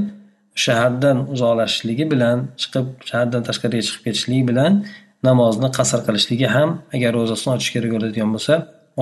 shahardan 0.66 1.18
uzoqlashishligi 1.34 2.06
bilan 2.14 2.38
chiqib 2.62 2.86
shahardan 3.10 3.42
tashqariga 3.48 3.84
chiqib 3.88 4.02
ketishligi 4.08 4.44
bilan 4.50 4.72
namozni 5.28 5.70
qasr 5.78 6.00
qilishligi 6.08 6.48
ham 6.56 6.70
agar 6.96 7.12
ro'zasini 7.18 7.52
ochish 7.56 7.72
kerak 7.76 7.92
bo'ladigan 7.96 8.30
bo'lsa 8.36 8.54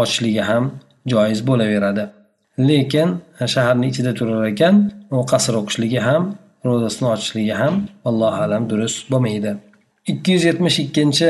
ochishligi 0.01 0.43
ham 0.49 0.63
joiz 1.11 1.39
bo'laveradi. 1.49 2.03
Lekin 2.69 3.09
shaharni 3.53 3.85
ichida 3.91 4.11
turar 4.19 4.43
ekan 4.53 4.75
u 5.15 5.17
qasr 5.31 5.53
o'qishligi 5.61 6.01
ham 6.07 6.23
ro'zasini 6.68 7.08
ochishligi 7.14 7.54
ham 7.62 7.74
allohu 8.08 8.38
alam 8.46 8.62
durust 8.70 8.98
bo'lmaydi 9.12 9.52
ikki 10.12 10.30
yuz 10.34 10.44
yetmish 10.50 10.78
ikkinchi 10.84 11.28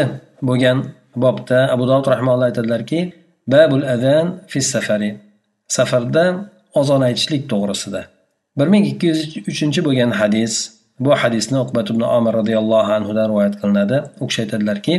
bo'lgan 0.49 0.79
bobda 1.25 1.59
abu 1.75 1.85
dovud 1.91 2.07
rahmaulloh 2.15 2.47
aytadilarki 2.51 3.01
babul 3.55 3.83
adan 3.95 4.27
fi 4.51 4.59
safari 4.75 5.11
safarda 5.77 6.25
ozon 6.81 7.03
aytishlik 7.09 7.43
to'g'risida 7.53 8.03
bir 8.59 8.69
ming 8.73 8.85
ikki 8.93 9.07
yuz 9.13 9.21
uchinchi 9.53 9.81
bo'lgan 9.87 10.11
hadis 10.21 10.53
bu 11.05 11.11
hadisni 11.23 11.59
uqbat 11.65 11.87
ibn 11.93 12.03
omir 12.17 12.33
roziyallohu 12.41 12.91
anhudan 12.99 13.27
rivoyat 13.31 13.55
qilinadi 13.61 13.97
u 14.23 14.25
kishi 14.29 14.41
aytadilarki 14.45 14.95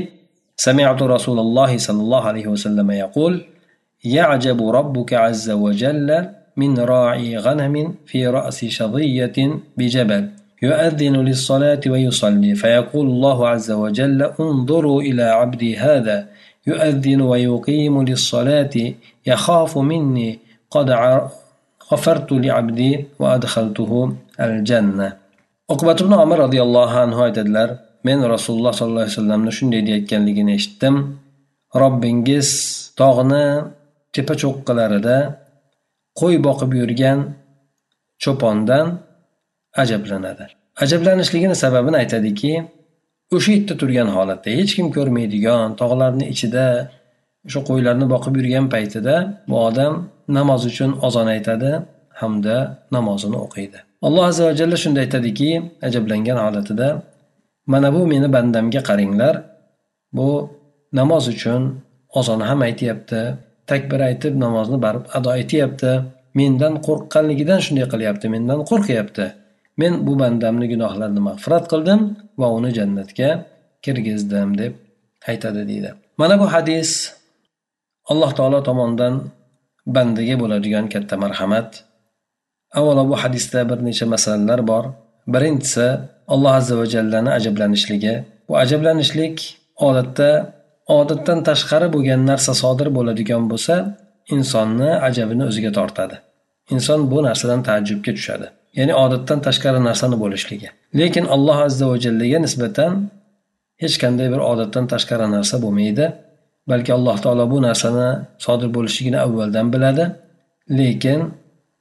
سمعت 0.68 1.02
رسول 1.16 1.38
الله 1.46 1.72
صلى 1.88 2.02
الله 2.06 2.24
عليه 2.32 2.48
وسلم 2.54 2.88
يقول 3.04 3.34
يعجب 4.18 4.60
ربك 4.78 5.14
عز 5.14 5.48
وجل 5.64 6.10
من 6.57 6.79
راعي 6.79 7.37
غنم 7.37 7.95
في 8.07 8.27
رأس 8.27 8.65
شظية 8.65 9.59
بجبل. 9.77 10.29
يؤذن 10.63 11.17
للصلاة 11.17 11.81
ويصلي. 11.87 12.55
فيقول 12.55 13.07
الله 13.07 13.49
عز 13.49 13.71
وجل 13.71 14.23
انظروا 14.41 15.03
إلى 15.03 15.23
عبدي 15.23 15.77
هذا. 15.77 16.29
يؤذن 16.67 17.21
ويقيم 17.21 18.03
للصلاة 18.03 18.75
يخاف 19.27 19.79
مني. 19.79 20.39
قد 20.71 20.91
غفرت 21.93 22.33
لعبدي 22.33 23.05
وأدخلته 23.19 24.17
الجنة. 24.41 25.13
أقبة 25.71 25.95
بن 25.95 26.13
عمر 26.15 26.39
رضي 26.39 26.63
الله 26.63 26.91
عنه 26.91 27.25
أيدلر 27.25 27.77
من 28.05 28.25
رسول 28.25 28.59
الله 28.59 28.71
صلى 28.71 28.89
الله 28.89 29.03
عليه 29.03 29.11
وسلم 29.13 29.45
نشن 29.45 29.71
دي 29.71 29.97
اتكن 29.97 30.25
لغن 30.27 30.49
اشتم 30.55 30.95
ربنجس 31.77 32.51
تغنى 32.97 33.63
تبا 34.13 34.35
qo'y 36.21 36.37
boqib 36.47 36.71
yurgan 36.81 37.19
cho'pondan 38.23 38.87
ajablanadi. 39.83 40.45
Ajablanishligini 40.85 41.57
sababini 41.65 41.97
aytadiki 42.03 42.53
o'sha 43.37 43.51
yerda 43.53 43.75
turgan 43.81 44.09
holatda 44.17 44.49
hech 44.59 44.73
kim 44.77 44.87
ko'rmaydigan 44.97 45.69
tog'larni 45.81 46.25
ichida 46.35 46.65
o'sha 47.47 47.61
qo'ylarni 47.69 48.07
boqib 48.15 48.35
yurgan 48.39 48.67
paytida 48.75 49.15
bu 49.49 49.57
odam 49.69 49.93
namoz 50.39 50.63
uchun 50.71 50.91
ozon 51.07 51.29
aytadi 51.37 51.71
hamda 52.21 52.57
namozini 52.97 53.39
o'qiydi. 53.47 53.79
Alloh 54.07 54.25
azza 54.31 54.43
va 54.49 54.53
jalla 54.61 54.77
shunda 54.83 55.01
aytadiki 55.05 55.51
ajablangan 55.89 56.39
holatida 56.45 56.89
mana 57.73 57.89
bu 57.95 58.01
meni 58.13 58.29
bandamga 58.37 58.81
qaranglar 58.89 59.35
bu 60.17 60.29
namoz 60.99 61.25
uchun 61.35 61.63
ozon 62.19 62.41
ham 62.49 62.61
aytyapti 62.69 63.21
takbir 63.71 64.01
aytib 64.09 64.35
namozni 64.45 64.79
barib 64.85 65.05
ado 65.17 65.31
etyapti. 65.43 65.93
Mendan 66.41 66.75
qo'rqqanligidan 66.87 67.61
shunday 67.65 67.87
qilyapti 67.93 68.27
mendan 68.35 68.61
qo'rqyapti. 68.71 69.27
Men 69.81 69.93
bu 70.07 70.13
bandamni 70.23 70.67
gunohlarini 70.73 71.23
mag'firat 71.29 71.65
qildim 71.73 72.01
va 72.41 72.49
uni 72.59 72.71
jannatga 72.79 73.31
kirgizdim 73.85 74.51
deb 74.61 74.73
aytadi 75.31 75.63
deydi. 75.71 75.91
Mana 76.21 76.35
bu 76.41 76.47
hadis 76.55 76.91
alloh 78.13 78.31
taolo 78.39 78.59
tomonidan 78.69 79.15
bandaga 79.97 80.35
bo'ladigan 80.43 80.87
katta 80.95 81.15
marhamat. 81.25 81.69
Avvalo 82.79 83.03
bu 83.11 83.17
hadisda 83.23 83.61
bir 83.71 83.79
necha 83.89 84.07
masalalar 84.15 84.61
bor. 84.71 84.85
Birinchisi 85.35 85.87
alloh 86.33 86.53
azza 86.59 86.75
va 86.81 86.87
jallani 86.95 87.31
ajablanishligi. 87.39 88.15
Bu 88.49 88.53
ajablanishlik 88.63 89.37
odatda 89.87 90.31
odatdan 90.87 91.39
tashqari 91.49 91.89
bo'lgan 91.95 92.21
narsa 92.31 92.53
sodir 92.63 92.89
bo'ladigan 92.97 93.43
bo'lsa 93.51 93.75
insonni 94.35 94.91
ajabini 95.09 95.45
o'ziga 95.51 95.73
tortadi. 95.79 96.17
Inson 96.75 97.01
bu 97.11 97.19
narsadan 97.29 97.61
taajjubga 97.69 98.13
tushadi. 98.19 98.47
Ya'ni 98.79 98.95
odatdan 99.05 99.39
tashqari 99.47 99.81
narsani 99.89 100.17
bo'lishligi. 100.23 100.69
Lekin 101.01 101.25
alloh 101.35 101.59
azza 101.67 101.85
va 101.91 101.97
jallaga 102.05 102.39
nisbatan 102.47 102.93
hech 103.83 103.97
qanday 104.03 104.29
bir 104.35 104.41
odatdan 104.53 104.85
tashqari 104.93 105.27
narsa 105.37 105.57
bo'lmaydi. 105.65 106.07
Balki 106.71 106.91
alloh 106.99 107.17
taolo 107.25 107.45
bu 107.53 107.59
narsani 107.69 108.09
sodir 108.45 108.69
bo'lishligini 108.77 109.19
avvaldan 109.27 109.67
biladi. 109.75 110.05
Lekin 110.79 111.21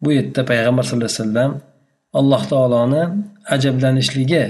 bu 0.04 0.10
yerda 0.18 0.42
payg'ambar 0.52 0.84
sallallohu 0.88 1.10
alayhi 1.10 1.22
vasallam 1.24 1.52
alloh 2.20 2.42
taoloni 2.52 3.04
ajablanishligi 3.56 4.44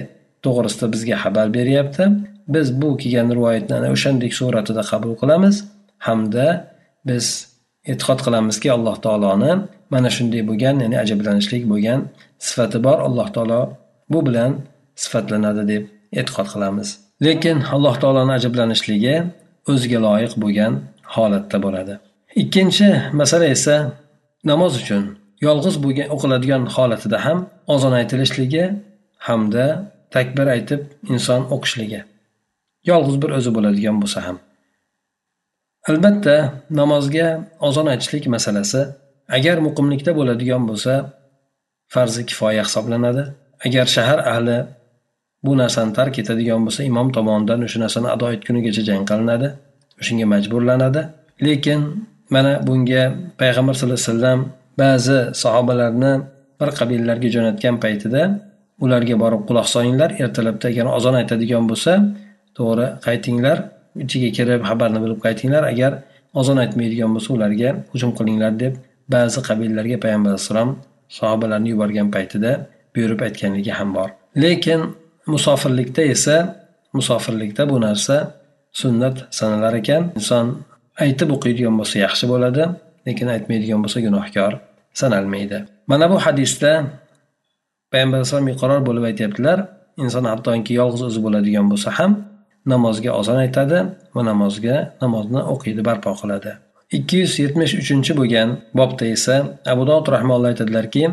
to'g'risida 0.46 0.86
bizga 0.94 1.16
xabar 1.24 1.48
beryapti. 1.58 2.04
Biz 2.54 2.68
bu 2.82 2.90
kelgan 3.02 3.28
rivoyatni 3.38 3.74
ana 3.80 3.88
o'shandek 3.96 4.34
suratida 4.40 4.84
qabul 4.92 5.14
qilamiz 5.22 5.56
hamda 6.08 6.48
biz 7.10 7.26
e'tiqod 7.92 8.20
qilamizki 8.26 8.68
alloh 8.78 8.96
taoloni 9.06 9.52
mana 9.94 10.10
shunday 10.16 10.42
bo'lgan 10.50 10.76
ya'ni 10.84 10.98
ajablanishlik 11.04 11.64
bo'lgan 11.72 12.00
sifati 12.48 12.80
bor. 12.86 12.98
Alloh 13.08 13.28
taolo 13.36 13.62
bu 14.12 14.20
bilan 14.28 14.52
sifatlanadi 15.04 15.64
deb 15.72 15.84
e'tiqod 16.20 16.48
qilamiz. 16.54 16.88
Lekin 17.26 17.58
alloh 17.76 17.96
taoloni 18.02 18.34
ajablanishligi 18.40 19.16
o'ziga 19.72 20.00
loyiq 20.08 20.34
bo'lgan 20.44 20.74
holatda 21.16 21.58
bo'ladi. 21.66 21.94
Ikkinchi 22.42 22.90
masala 23.20 23.46
esa 23.56 23.76
namoz 24.52 24.74
uchun 24.82 25.04
yolg'iz 25.48 25.76
bo'lgan 25.84 26.08
o'qiladigan 26.16 26.64
holatida 26.76 27.18
ham 27.26 27.40
ozon 27.74 27.94
aytilishligi 28.00 28.66
hamda 29.28 29.66
takbir 30.16 30.48
aytib 30.56 30.82
inson 31.14 31.42
o'qishligi. 31.56 32.02
Yolg'iz 32.90 33.18
bir 33.24 33.32
o'zi 33.38 33.52
bo'ladigan 33.58 33.98
bo'lsa 34.02 34.20
ham. 34.28 34.38
Albatta 35.90 36.36
namozga 36.80 37.28
ozon 37.68 37.88
aytishlik 37.94 38.26
masalasi 38.36 38.82
agar 39.38 39.58
muqimlikda 39.68 40.12
bo'ladigan 40.20 40.64
bo'lsa 40.70 40.94
farzi 41.94 42.22
kifoya 42.30 42.64
hisoblanadi. 42.68 43.24
Agar 43.66 43.86
shahar 43.96 44.20
ahli 44.34 44.58
bu 45.46 45.52
narsani 45.62 45.92
tark 46.00 46.16
etadigan 46.22 46.62
bo'lsa 46.66 46.82
imom 46.92 47.08
tomonidan 47.18 47.60
o'sha 47.68 47.80
narsani 47.86 48.08
ado 48.16 48.28
etgunigacha 48.36 48.84
jang 48.90 49.04
qilinadi 49.10 49.48
o'shanga 50.02 50.26
majburlanadi. 50.34 51.02
Lekin 51.48 51.82
mana 52.34 52.54
bunga 52.68 53.04
payg'ambar 53.42 53.74
sallallohu 53.78 54.02
alayhi 54.02 54.12
vasallam 54.14 54.40
ba'zi 54.82 55.20
sahobalarni 55.42 56.14
bir 56.60 56.70
qabilalarga 56.80 57.30
jo'natgan 57.36 57.76
paytida 57.84 58.22
ularga 58.86 59.16
borib 59.24 59.42
quloq 59.50 59.68
solinglar 59.76 60.10
ertalabda 60.24 60.66
agar 60.72 60.86
ozon 60.98 61.16
aytadigan 61.22 61.64
bo'lsa 61.72 61.94
to'g'ri 62.58 62.88
qaytinglar. 63.06 63.58
Ichiga 64.04 64.30
kirib 64.38 64.62
xabarni 64.70 65.00
bilib 65.04 65.20
qaytinglar. 65.26 65.64
Agar 65.74 65.92
ozon 66.40 66.58
aytmaydigan 66.64 67.10
bo'lsa 67.16 67.30
ularga 67.38 67.70
hujum 67.94 68.12
qilinglar 68.18 68.54
deb 68.64 68.74
ba'zi 69.14 69.40
qabilalarga 69.48 69.98
payg'ambar 70.04 70.30
alayhissalom 70.34 70.70
sahobalarni 71.18 71.70
yuborgan 71.74 72.08
paytida 72.16 72.52
buyurib 72.94 73.20
aytganligi 73.28 73.72
ham 73.80 73.90
bor. 73.98 74.10
Lekin 74.44 74.82
musofirlikda 75.34 76.02
esa 76.16 76.38
musofirlikda 76.98 77.64
bu 77.72 77.78
narsa 77.86 78.16
sunnat 78.82 79.16
sanalar 79.38 79.74
ekan. 79.82 80.04
Inson 80.20 80.46
aytib 81.04 81.30
o'qiydigan 81.36 81.76
bo'lsa 81.80 81.96
yaxshi 82.06 82.26
bo'ladi 82.34 82.64
lekin 83.08 83.28
aytmaydigan 83.36 83.80
bo'lsa 83.84 84.00
gunohkor 84.06 84.52
sanalmaydi. 85.02 85.58
Mana 85.92 86.06
bu 86.12 86.18
hadisda 86.26 86.72
payg'ambar 87.92 88.18
alayhisalom 88.20 88.48
iqror 88.54 88.80
bo'lib 88.88 89.04
aytyaptilar. 89.10 89.58
Inson 90.04 90.26
hattoki 90.32 90.74
yolg'iz 90.80 91.02
o'zi 91.10 91.20
bo'ladigan 91.26 91.66
bo'lsa 91.72 91.90
ham 92.00 92.12
namozga 92.72 93.12
ozon 93.20 93.40
aytadi 93.46 93.80
va 94.16 94.22
namozga 94.30 94.76
namozni 95.04 95.42
o'qiydi 95.54 95.82
barpo 95.90 96.12
qiladi. 96.22 96.52
Ikki 96.98 97.16
yuz 97.24 97.34
yetmish 97.44 97.74
uchinchi 97.82 98.14
bo'lgan 98.20 98.50
bobda 98.80 99.06
esa 99.16 99.36
abu 99.74 99.84
dovud 99.90 100.08
rahmonalloh 100.16 100.50
aytadilarki 100.54 101.04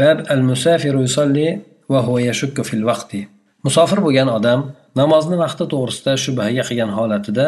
bab 0.00 0.18
al 0.34 0.42
musafiru 0.50 0.98
yusolli 1.06 1.48
va 1.92 2.00
huwa 2.06 2.20
yashukku 2.28 2.62
fil 2.68 2.84
vaqti. 2.90 3.20
Musofir 3.66 3.98
bo'lgan 4.06 4.28
odam 4.38 4.60
namozni 5.00 5.36
vaqti 5.44 5.64
to'g'risida 5.72 6.12
shubhaga 6.24 6.62
qilgan 6.68 6.90
holatida 6.98 7.46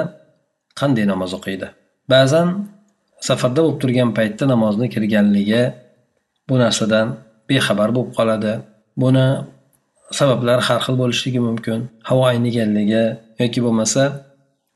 qanday 0.81 1.05
namoz 1.13 1.31
o'qiydi? 1.39 1.69
Ba'zan 2.13 2.49
safarda 3.29 3.61
bo'lib 3.65 3.79
turgan 3.83 4.11
paytda 4.19 4.45
namozni 4.53 4.87
kirganligi 4.95 5.63
bu 6.49 6.55
narsadan 6.63 7.07
bexabar 7.49 7.89
bo'lib 7.97 8.11
qoladi. 8.19 8.53
Buni 9.03 9.27
sabablari 10.19 10.63
har 10.69 10.81
xil 10.87 10.97
bo'lishligi 11.03 11.41
mumkin. 11.49 11.79
Havo 12.09 12.23
ayniganligi 12.33 13.05
yoki 13.42 13.60
bo'lmasa 13.66 14.04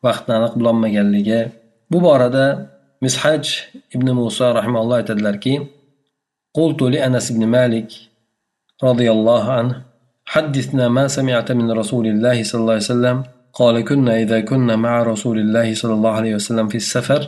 vaqtni 0.05 0.31
aniq 0.37 0.53
bilolmaganligi 0.59 1.41
bu 1.91 1.97
borada 2.05 2.45
mishaj 3.03 3.43
ibn 3.95 4.07
muso 4.19 4.47
rahimalloh 4.59 4.95
aytadilarki 5.01 5.55
قلت 6.57 6.81
لأنس 6.81 7.25
بن 7.31 7.43
مالك 7.57 7.89
رضي 8.83 9.07
الله 9.11 9.43
عنه 9.57 9.73
حدثنا 10.25 10.85
ما 10.97 11.05
سمعت 11.07 11.51
من 11.51 11.67
رسول 11.71 12.05
الله 12.07 12.37
صلى 12.43 12.61
الله 12.61 12.73
عليه 12.77 12.91
وسلم 12.93 13.17
قال 13.53 13.75
كنا 13.89 14.13
إذا 14.23 14.39
كنا 14.49 14.75
مع 14.75 15.03
رسول 15.03 15.37
الله 15.39 15.67
صلى 15.73 15.93
الله 15.93 16.13
عليه 16.19 16.33
وسلم 16.35 16.67
في 16.67 16.77
السفر 16.83 17.21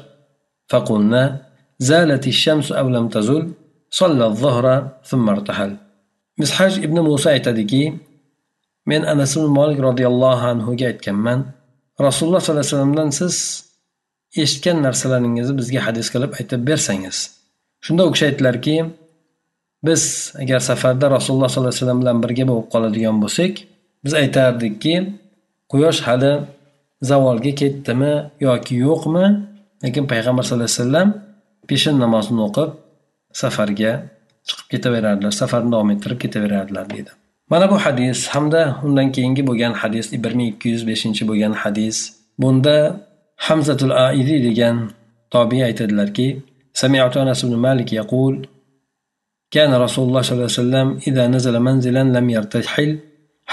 فقلنا 0.71 1.41
زالت 1.79 2.27
الشمس 2.27 2.71
أو 2.71 2.89
لم 2.89 3.07
تزل 3.07 3.43
صلى 3.89 4.25
الظهر 4.25 4.65
ثم 5.03 5.29
ارتحل 5.29 5.75
مزحاج 6.37 6.73
ابن 6.87 6.99
موسى 6.99 7.29
aytadiki 7.39 7.83
men 8.90 9.02
anas 9.12 9.32
ibn 9.36 9.48
molik 9.58 9.78
roziyallohu 9.88 10.44
anhuga 10.52 10.86
aytganman 10.92 11.40
rasululloh 12.06 12.40
sollallohu 12.40 12.64
alayhi 12.64 12.74
vasallamdan 12.74 13.10
siz 13.20 13.34
eshitgan 14.42 14.78
narsalaringizni 14.86 15.54
bizga 15.60 15.80
hadis 15.86 16.06
qilib 16.14 16.32
aytib 16.38 16.60
bersangiz 16.68 17.18
shunda 17.84 18.02
u 18.08 18.10
kishi 18.14 18.24
aytdilarki 18.30 18.76
biz 19.86 20.02
agar 20.42 20.60
safarda 20.70 21.06
rasululloh 21.16 21.48
sollallohu 21.52 21.72
alayhi 21.72 21.82
vasallam 21.82 22.00
bilan 22.02 22.18
birga 22.24 22.44
bo'lib 22.50 22.66
qoladigan 22.74 23.16
bo'lsak 23.24 23.52
biz 24.04 24.12
aytardikki 24.22 24.94
quyosh 25.72 26.00
hali 26.06 26.32
zavolga 27.10 27.52
ketdimi 27.60 28.12
yoki 28.46 28.74
yo'qmi? 28.86 29.24
Lekin 29.84 30.04
payg'ambar 30.12 30.42
sallallohu 30.44 30.70
alayhi 30.70 30.80
vasallam 30.80 31.08
peshin 31.68 31.94
namozini 32.04 32.40
o'qib 32.48 32.70
safarga 33.40 33.92
chiqib 34.48 34.66
ketaverardilar 34.72 35.32
safarni 35.40 35.70
davom 35.74 35.90
ettirib 35.94 36.18
ketaverardilar 36.24 36.86
deydi. 36.94 37.12
mana 37.51 37.65
bu 37.71 37.77
hadis 37.85 38.19
hamda 38.33 38.61
undan 38.85 39.07
keyingi 39.15 39.41
bo'lgan 39.49 39.73
hadis 39.81 40.05
bir 40.23 40.33
ming 40.37 40.47
ikki 40.53 40.67
yuz 40.73 40.83
beshinchi 40.89 41.23
bo'lgan 41.29 41.53
hadis 41.61 41.97
bunda 42.41 42.77
hamzatul 43.47 43.93
aidiy 44.07 44.39
degan 44.47 44.75
tobiy 45.33 45.61
aytadilarki 45.69 46.29
سمعت 46.73 47.17
أنس 47.17 47.45
بن 47.45 47.55
مالك 47.67 47.89
يقول 48.01 48.35
كان 49.55 49.71
رسول 49.85 50.03
الله 50.07 50.21
صلى 50.21 50.35
الله 50.35 50.49
عليه 50.51 50.61
وسلم 50.63 50.87
إذا 51.09 51.23
نزل 51.35 51.55
منزلا 51.59 52.03
لم 52.15 52.25
يرتحل 52.29 52.91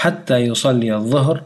حتى 0.01 0.37
يصلي 0.49 0.89
الظهر 0.95 1.37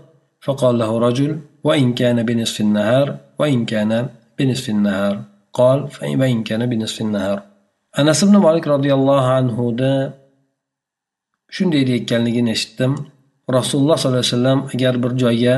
فقال 0.45 0.73
له 0.81 0.91
رجل 1.07 1.31
وإن 1.67 1.87
كان 1.93 2.17
بنصف 2.27 2.57
النهار 2.61 3.07
وإن 3.39 3.59
كان 3.71 3.91
بنصف 4.37 4.65
النهار 4.75 5.15
قال 5.53 5.79
وإن 6.21 6.37
كان 6.43 6.61
بنصف 6.71 7.01
النهار 7.01 7.39
anas 7.91 8.23
ibn 8.23 8.39
molik 8.39 8.63
roziyallohu 8.63 9.31
anhuda 9.39 10.15
shunday 11.56 11.82
deyayotganligini 11.88 12.50
eshitdim. 12.56 12.92
Rasululloh 13.58 13.96
sollallohu 13.98 14.24
alayhi 14.24 14.34
vasallam 14.34 14.58
agar 14.74 14.94
bir 15.02 15.12
joyga 15.22 15.54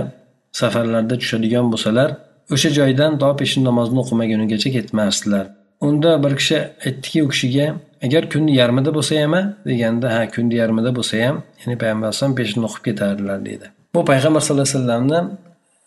safarlarda 0.61 1.14
tushadigan 1.22 1.66
bo'lsalar 1.72 2.08
o'sha 2.54 2.70
joydan 2.78 3.12
to 3.22 3.28
peshin 3.40 3.62
namozini 3.68 3.98
o'qimagunigacha 4.02 4.70
ketmasdilar. 4.76 5.44
Unda 5.87 6.11
bir 6.24 6.32
kishi 6.40 6.56
aytdiki 6.87 7.18
u 7.24 7.28
kishiga 7.32 7.66
agar 8.06 8.22
kunni 8.32 8.52
yarmida 8.61 8.90
bo'lsa 8.96 9.12
ham 9.22 9.34
deganda 9.70 10.08
ha 10.14 10.20
kunni 10.34 10.54
yarmida 10.62 10.90
bo'lsa 10.98 11.14
ham 11.24 11.37
ya'ni 11.61 11.76
payg'ambar 11.82 12.06
alayhisalom 12.08 12.34
peshinni 12.40 12.64
o'qib 12.68 12.82
ketardilar 12.88 13.38
deydi. 13.48 13.66
Bu 13.94 14.00
payg'ambar 14.11 14.40
sallallohu 14.44 14.68
alayhi 14.68 14.78
vasallamni 14.78 15.20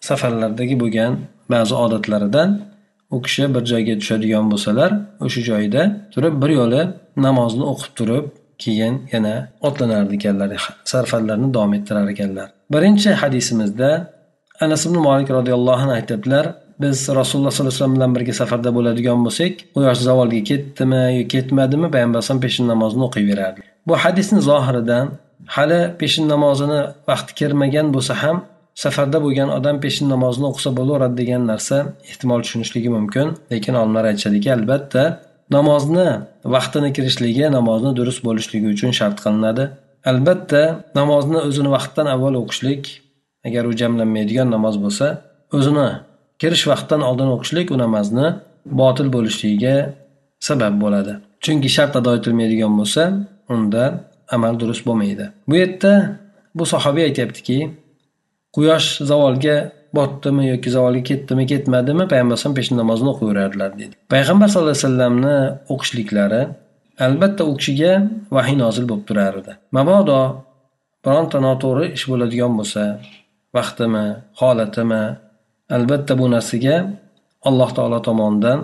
safarlardagi 0.10 0.76
bo'lgan 0.84 1.12
ba'zi 1.54 1.74
odatlaridan 1.86 2.50
u 3.16 3.18
kishi 3.26 3.44
bir 3.56 3.64
joyga 3.72 3.94
tushadigan 4.02 4.46
bo'lsalar 4.52 4.92
o'sha 5.26 5.42
joyda 5.52 5.82
turib 6.14 6.36
bir 6.42 6.52
yo'li 6.60 6.82
namozni 7.26 7.66
o'qib 7.72 7.92
turib 8.00 8.26
keyin 8.64 8.96
yana 9.14 9.34
otlanar 9.68 10.04
ekanlar 10.18 10.50
safarlarni 10.92 11.48
davom 11.56 11.74
ettirar 11.78 12.08
ekanlar. 12.14 12.48
Birinchi 12.74 13.10
hadisimizda 13.22 13.90
anas 14.66 14.86
ibn 14.88 14.98
molik 15.08 15.30
roziyallohu 15.38 15.82
anhu 15.84 15.94
aytyaptilar 16.00 16.46
biz 16.84 16.98
rasululloh 17.20 17.52
sollallohu 17.52 17.74
alayhi 17.74 17.82
vasallam 17.82 17.96
bilan 17.98 18.12
birga 18.16 18.34
safarda 18.42 18.70
bo'ladigan 18.78 19.20
bo'lsak 19.26 19.54
quyosh 19.76 20.02
zavolga 20.08 20.42
ketdimi 20.50 21.04
yo 21.18 21.24
ketmadimi 21.34 21.88
payg'ambar 21.94 22.18
alayhisalom 22.18 22.42
peshin 22.46 22.66
namozini 22.74 23.04
o'qiyverardi. 23.08 23.62
Bu 23.88 23.94
hadisni 24.04 24.42
zohiridan 24.50 25.06
hali 25.56 25.82
peshin 26.02 26.26
namozini 26.34 26.80
vaqti 27.10 27.32
kirmagan 27.40 27.88
bo'lsa 27.96 28.14
ham 28.24 28.38
safarda 28.84 29.18
bo'lgan 29.26 29.50
odam 29.58 29.78
peshin 29.84 30.08
namozini 30.14 30.46
o'qisa 30.52 30.70
bo'laveradi 30.80 31.16
degan 31.22 31.42
narsa 31.52 31.78
ehtimol 32.12 32.40
tushunishligi 32.46 32.90
mumkin 32.98 33.28
lekin 33.52 33.74
olimlar 33.82 34.04
aytishadiki 34.12 34.50
albatta 34.58 35.04
namozni 35.58 36.08
vaqtini 36.56 36.90
kirishligi 36.96 37.46
namozni 37.58 37.92
durust 38.00 38.22
bo'lishligi 38.28 38.68
uchun 38.76 38.92
shart 39.00 39.18
qilinadi. 39.24 39.66
Albatta 40.12 40.64
namozni 41.00 41.40
o'zini 41.48 41.70
vaqtdan 41.76 42.08
avval 42.14 42.36
o'qishlik 42.42 42.84
agar 43.48 43.64
u 43.70 43.74
jamlanmaydigan 43.82 44.48
namoz 44.56 44.76
bo'lsa 44.84 45.08
o'zini 45.58 45.88
kirish 46.42 46.66
vaqtdan 46.72 47.02
oldin 47.10 47.30
o'qishlik 47.36 47.68
u 47.74 47.78
namozni 47.84 48.28
botil 48.82 49.08
bo'lishligiga 49.16 49.76
sabab 50.48 50.74
bo'ladi. 50.84 51.14
Chunki 51.44 51.70
shart 51.76 51.94
ado 52.00 52.12
etilmaydigan 52.20 52.74
bo'lsa 52.80 53.04
unda 53.54 53.84
amal 54.36 54.54
durust 54.62 54.84
bo'lmaydi. 54.88 55.26
Bu 55.50 55.56
yerda 55.62 55.94
bu 56.58 56.64
sahobiy 56.74 57.04
aytyaptiki 57.10 57.58
quyosh 58.56 58.88
zavolga 59.10 59.58
botdimi 59.98 60.44
yoki 60.54 60.70
zavolga 60.76 61.04
ketdimi 61.10 61.44
ketmadimi 61.52 62.04
payg'ambar 62.12 62.36
alayhisalom 62.36 62.58
peshin 62.60 62.76
namozini 62.82 63.10
o'qiyverardilar 63.14 63.72
dedi. 63.82 63.94
Payg'ambar 64.14 64.48
sallallohu 64.52 64.76
alayhi 64.76 64.86
vasallamni 64.88 65.38
o'qishliklari 65.74 66.42
albatta 67.08 67.44
u 67.50 67.54
kishiga 67.60 67.92
vahiy 68.36 68.58
nozil 68.64 68.86
bo'lib 68.90 69.06
turar 69.10 69.34
edi 69.42 69.54
mabodo 69.78 70.20
bironta 71.06 71.38
noto'g'ri 71.48 71.86
ish 71.98 72.06
bo'ladigan 72.12 72.54
bo'lsa 72.60 72.84
vaqtimi 73.58 74.06
holatimi 74.42 75.04
albatta 75.78 76.14
bu 76.20 76.26
narsaga 76.36 76.76
alloh 77.50 77.70
taolo 77.78 78.00
tomonidan 78.08 78.60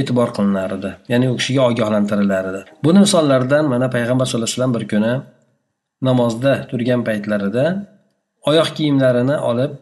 e'tibor 0.00 0.28
qilinar 0.36 0.70
edi 0.78 0.90
ya'ni 1.12 1.26
u 1.32 1.34
kishiga 1.40 1.62
ogohlantirilar 1.70 2.44
edi 2.50 2.60
buni 2.84 2.98
misollaridan 3.06 3.64
mana 3.72 3.86
payg'ambar 3.96 4.26
sallallohu 4.26 4.48
alayhi 4.48 4.58
vasallam 4.58 4.74
bir 4.76 4.84
kuni 4.92 5.12
namozda 6.08 6.52
turgan 6.70 7.00
paytlarida 7.08 7.64
oyoq 8.50 8.68
kiyimlarini 8.76 9.36
olib 9.50 9.72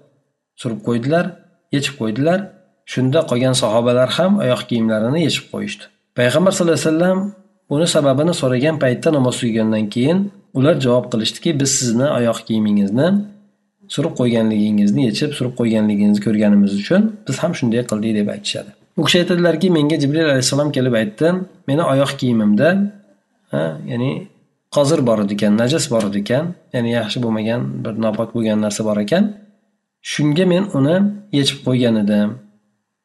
surib 0.61 0.81
qo'ydilar 0.87 1.25
yechib 1.77 1.95
qo'ydilar. 2.01 2.38
Shunda 2.93 3.21
qolgan 3.31 3.55
sahobalar 3.62 4.09
ham 4.19 4.33
oyoq 4.45 4.62
kiyimlarini 4.69 5.21
yechib 5.27 5.47
qo'yishdi. 5.53 5.85
Payg'ambar 6.19 6.53
sallallohu 6.53 6.79
alayhi 6.81 6.90
vasallam 6.90 7.19
buni 7.71 7.87
sababini 7.95 8.35
so'ragan 8.40 8.77
paytda 8.85 9.09
namoz 9.17 9.35
tugagandan 9.40 9.85
keyin 9.95 10.19
ular 10.59 10.75
javob 10.85 11.07
qilishdiki 11.12 11.51
biz 11.61 11.71
sizni 11.79 12.07
oyoq 12.19 12.38
kiyimingizni 12.49 13.07
surib 13.95 14.14
qo'yganligingizni 14.21 15.03
yechib 15.09 15.31
surib 15.38 15.55
qo'yganligingizni 15.61 16.25
ko'rganimiz 16.27 16.73
uchun 16.81 17.03
biz 17.27 17.37
ham 17.43 17.53
shunday 17.59 17.83
qildik 17.90 18.12
deb 18.19 18.29
aytishadi. 18.35 18.71
U 18.99 19.05
kishi 19.07 19.19
aytadilarki 19.23 19.71
menga 19.77 19.97
jibril 20.03 20.25
alayhissalom 20.29 20.71
kelib 20.77 20.95
aytdi 21.01 21.27
meni 21.69 21.83
oyoq 21.93 22.12
kiyimimda 22.21 22.69
ya'ni 23.90 24.11
qozir 24.77 25.01
bor 25.09 25.19
edi 25.25 25.35
ekan 25.38 25.53
najas 25.62 25.85
bor 25.95 26.05
edi 26.11 26.19
ekan 26.25 26.45
ya'ni 26.75 26.90
yaxshi 26.99 27.19
bo'lmagan 27.25 27.61
bir 27.85 27.95
nopok 28.05 28.29
bo'lgan 28.37 28.59
narsa 28.64 28.83
bor 28.88 28.99
ekan 29.05 29.25
shunga 30.12 30.45
men 30.53 30.64
uni 30.79 30.97
yechib 31.38 31.59
qo'ygan 31.67 31.97
edim 32.05 32.31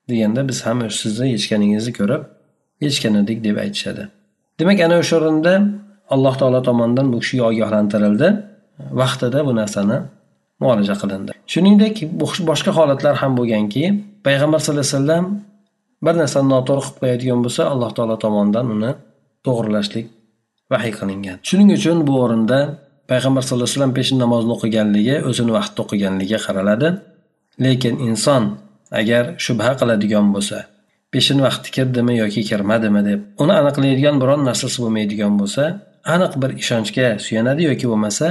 deganda 0.10 0.42
biz 0.50 0.58
ham 0.66 0.78
sizni 1.02 1.28
yechganingizni 1.36 1.92
ko'rib 2.00 2.24
yechgan 2.86 3.14
edik 3.22 3.38
deb 3.48 3.58
aytishadi. 3.64 4.04
Demak 4.60 4.80
ana 4.86 4.96
o'sha 5.02 5.16
o'rinda 5.20 5.54
alloh 6.14 6.36
taolo 6.42 6.60
tomonidan 6.70 7.08
bu 7.14 7.18
kishiga 7.24 7.44
ogohlantirildi. 7.52 8.30
Vaqtida 9.02 9.40
bu 9.48 9.52
narsani 9.62 9.98
muolaja 10.62 10.96
qilindi. 11.02 11.32
Shuningdek 11.54 11.96
boshqa 12.50 12.72
holatlar 12.78 13.16
ham 13.22 13.32
bo'lganki 13.40 13.84
payg'ambar 14.26 14.60
sallallohu 14.66 14.88
alayhi 14.88 14.98
vasallam 14.98 15.26
bir 16.06 16.16
narsani 16.22 16.48
noto'g'ri 16.56 16.84
qilib 16.86 17.00
qo'yadigan 17.02 17.40
bo'lsa 17.46 17.62
alloh 17.74 17.92
taolo 17.98 18.16
tomonidan 18.26 18.66
uni 18.76 18.92
to'g'irlashlik 19.46 20.06
vahiy 20.72 20.94
qilingan. 21.00 21.38
Shuning 21.48 21.70
uchun 21.78 21.98
bu 22.08 22.14
o'rinda 22.24 22.60
payg'ambar 23.10 23.42
sallallohu 23.44 23.68
alayhi 23.68 23.78
vasallam 23.78 23.94
peshin 24.00 24.18
namozini 24.24 24.54
o'qiganligi 24.58 25.16
o'zini 25.30 25.52
vaqtida 25.58 25.82
o'qiganligiga 25.86 26.40
qaraladi. 26.46 26.88
Lekin 27.66 27.96
inson 28.08 28.44
agar 29.00 29.24
shubha 29.46 29.72
qiladigan 29.80 30.26
bo'lsa 30.36 30.58
peshin 31.14 31.38
vaqti 31.46 31.70
kirdimi 31.76 32.14
yoki 32.24 32.42
kirmadimi 32.50 33.02
deb 33.10 33.20
uni 33.44 33.54
aniqlaydigan 33.62 34.16
biron 34.22 34.42
narsasi 34.50 34.78
bo'lmaydigan 34.84 35.34
bo'lsa 35.42 35.64
aniq 36.14 36.34
bir 36.42 36.52
ishonchga 36.62 37.08
suyanadi 37.26 37.62
yoki 37.70 37.86
bo'lmasa 37.92 38.28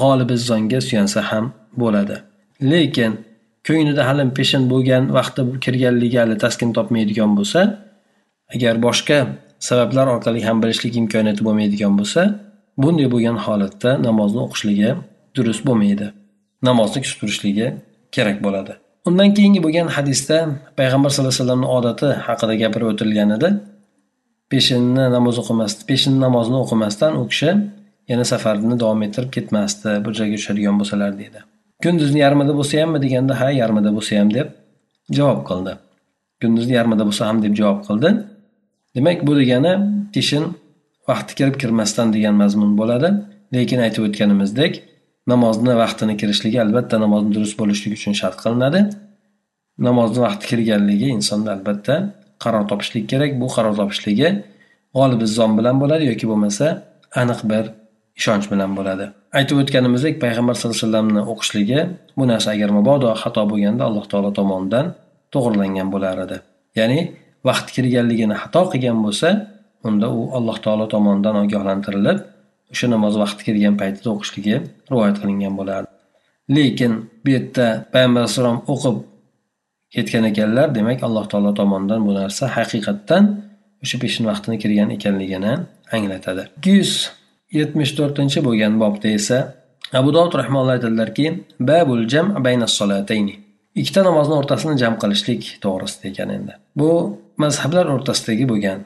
g'olibizzonga 0.00 0.80
suyansa 0.88 1.20
ham 1.30 1.44
bo'ladi. 1.82 2.16
Lekin 2.72 3.12
ko'nglida 3.66 4.02
hali 4.08 4.24
peshin 4.38 4.62
bo'lgan 4.72 5.02
vaqti 5.18 5.40
kirganligi 5.64 6.18
hali 6.22 6.36
taskin 6.44 6.70
topmaydigan 6.76 7.30
bo'lsa 7.38 7.60
agar 8.54 8.74
boshqa 8.86 9.18
sabablar 9.68 10.06
orqali 10.14 10.40
ham 10.48 10.56
bilishlik 10.62 10.94
imkoniyati 11.02 11.42
bo'lmaydigan 11.46 11.92
bo'lsa 12.00 12.22
bunday 12.82 13.08
bo'lgan 13.14 13.36
holatda 13.46 13.90
namozni 14.06 14.40
o'qishligi 14.46 14.90
durust 15.36 15.62
bo'lmaydi. 15.68 16.06
Namozni 16.68 16.98
kutib 17.04 17.18
turishligi 17.20 17.66
kerak 18.14 18.38
bo'ladi. 18.46 18.72
Undan 19.08 19.28
keyingi 19.36 19.60
bo'lgan 19.66 19.88
hadisda 19.96 20.36
payg'ambar 20.78 21.10
sallallohu 21.10 21.34
alayhi 21.34 21.42
vasallamni 21.42 21.68
odati 21.78 22.08
haqida 22.26 22.54
gapirib 22.62 22.88
o'tilgan 22.92 23.30
edi 23.36 23.48
peshinni 24.52 25.04
namoz 25.16 25.36
o'qimasdi 25.42 25.80
peshin 25.90 26.14
namozini 26.24 26.58
o'qimasdan 26.64 27.12
u 27.20 27.24
kishi 27.32 27.50
yana 28.10 28.24
safarni 28.32 28.76
davom 28.82 29.00
ettirib 29.06 29.30
ketmasdi 29.36 29.90
bir 30.04 30.12
joyga 30.18 30.36
tushadigan 30.40 30.76
bo'lsalar 30.80 31.10
deydi. 31.20 31.40
Kunduzni 31.84 32.18
yarmida 32.24 32.52
bo'lsa 32.58 32.74
hammi 32.82 32.98
deganda 33.04 33.34
ha 33.40 33.48
yarmida 33.60 33.90
bo'lsa 33.96 34.12
ham 34.20 34.30
deb 34.36 34.48
javob 35.16 35.40
qildi. 35.50 35.72
Kunduzni 36.42 36.74
yarmida 36.78 37.04
bo'lsa 37.08 37.22
ham 37.28 37.38
deb 37.44 37.54
javob 37.60 37.80
qildi. 37.88 38.10
Demak 38.96 39.18
bu 39.26 39.32
degani 39.40 39.72
peshin 40.14 40.44
vaqti 41.10 41.32
kirib 41.38 41.56
kirmasdan 41.62 42.08
degan 42.14 42.34
mazmun 42.42 42.72
bo'ladi. 42.80 43.08
Lekin 43.54 43.80
aytib 43.86 44.02
o'tganimizdek 44.08 44.72
namozni 45.32 45.74
vaqtini 45.82 46.14
kirishligi 46.20 46.58
albatta 46.64 46.96
namozni 47.04 47.30
durust 47.36 47.56
bo'lishligi 47.60 47.96
uchun 48.00 48.14
shart 48.20 48.36
qilinadi. 48.44 48.80
Namozni 49.88 50.20
vaqti 50.26 50.44
kirganligi 50.50 51.08
insonda 51.18 51.50
albatta 51.56 51.94
qaror 52.44 52.64
topishlik 52.70 53.04
kerak. 53.12 53.30
Bu 53.40 53.48
qaror 53.56 53.74
topishligi 53.80 54.28
g'olib 54.96 55.20
izzon 55.26 55.52
bilan 55.58 55.76
bo'ladi 55.82 56.04
yoki 56.10 56.26
bo'lmasa 56.30 56.66
aniq 57.22 57.40
bir 57.50 57.64
ishonch 58.20 58.46
bilan 58.52 58.70
bo'ladi. 58.78 59.04
Aytib 59.38 59.56
o'tganimizdek 59.62 60.14
payg'ambar 60.24 60.54
sallallohu 60.56 60.78
alayhi 60.78 60.86
vasallamni 60.86 61.22
o'qishligi 61.32 61.80
bu 62.18 62.24
narsa 62.30 62.48
agar 62.56 62.70
mabodo 62.78 63.10
xato 63.22 63.42
bo'lganda 63.52 63.82
alloh 63.88 64.04
taolo 64.12 64.30
tomonidan 64.38 64.86
to'g'irlangan 65.34 65.88
bo'lar 65.94 66.16
edi. 66.24 66.36
Ya'ni 66.78 67.00
vaqt 67.48 67.66
kirganligini 67.76 68.36
xato 68.42 68.62
qilgan 68.72 68.98
bo'lsa 69.06 69.28
unda 69.90 70.06
u 70.18 70.20
alloh 70.38 70.58
taolo 70.64 70.86
tomonidan 70.94 71.36
ogohlantirilib 71.42 72.18
o'sha 72.72 72.86
namoz 72.94 73.14
vaqti 73.22 73.42
kelgan 73.48 73.74
paytida 73.82 74.08
o'qishligi 74.14 74.56
rivoyat 74.90 75.16
qilingan 75.22 75.54
bo'lardi 75.60 75.88
lekin 76.56 76.92
bu 77.24 77.28
yerda 77.36 77.66
payg'ambar 77.92 78.20
alayhissalom 78.22 78.58
o'qib 78.74 78.96
ketgan 79.94 80.24
ekanlar 80.30 80.74
demak 80.78 81.02
alloh 81.06 81.24
taolo 81.32 81.52
tomonidan 81.60 82.00
bu 82.06 82.12
narsa 82.20 82.44
haqiqatdan 82.56 83.24
o'sha 83.84 83.96
peshin 84.02 84.24
vaqtini 84.30 84.56
kirgan 84.62 84.90
ekanligini 84.96 85.52
anglatadi. 85.96 86.42
Ikki 86.58 86.72
yuz 86.78 86.92
yetmish 87.58 87.92
to'rtinchi 87.98 88.38
bo'lgan 88.46 88.72
bobda 88.82 89.08
esa 89.18 89.38
abu 90.00 90.10
dovud 90.16 90.34
rahmonlar 90.40 90.74
aytadilarki 90.78 91.26
babul 91.70 92.00
jam 92.12 92.26
bayna 92.46 92.66
solatayni 92.78 93.34
ikkita 93.80 94.00
namozni 94.08 94.34
o'rtasini 94.40 94.74
jam 94.82 94.94
qilishlik 95.02 95.42
to'g'risida 95.64 96.04
ekan 96.12 96.28
endi. 96.36 96.52
Bu 96.80 96.90
mazhablar 97.42 97.86
o'rtasidagi 97.94 98.44
bo'lgan 98.52 98.78